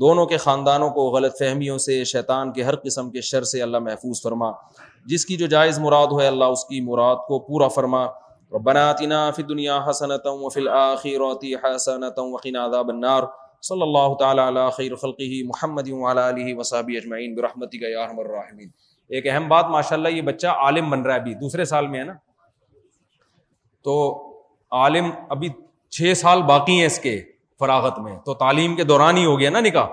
[0.00, 3.78] دونوں کے خاندانوں کو غلط فہمیوں سے شیطان کے ہر قسم کے شر سے اللہ
[3.88, 4.50] محفوظ فرما
[5.08, 8.90] جس کی جو جائز مراد ہوئے اللہ اس کی مراد کو پورا فرما اور بنا
[8.98, 9.78] تینا فی دنیا
[12.16, 13.22] وقنا عذاب النار
[13.68, 16.54] صلی اللہ خیر خلقی محمد علیہ
[16.96, 18.18] اجمعین برحمتی کا یارحم
[19.18, 21.98] ایک اہم بات ماشاء اللہ یہ بچہ عالم بن رہا ہے ابھی دوسرے سال میں
[22.00, 22.12] ہے نا
[23.84, 23.96] تو
[24.80, 25.48] عالم ابھی
[25.96, 27.16] چھ سال باقی ہیں اس کے
[27.60, 29.86] فراغت میں تو تعلیم کے دوران ہی ہو گیا نا نکاح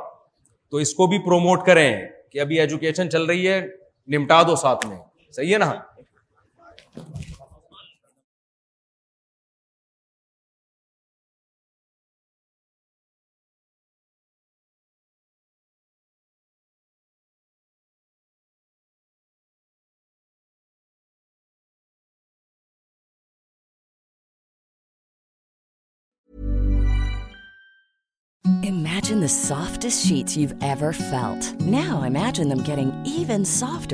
[0.71, 1.89] تو اس کو بھی پروموٹ کریں
[2.31, 3.61] کہ ابھی ایجوکیشن چل رہی ہے
[4.17, 4.97] نمٹا دو ساتھ میں
[5.35, 5.71] صحیح ہے نا
[29.29, 33.93] سافٹس چیز field no I meeting even soft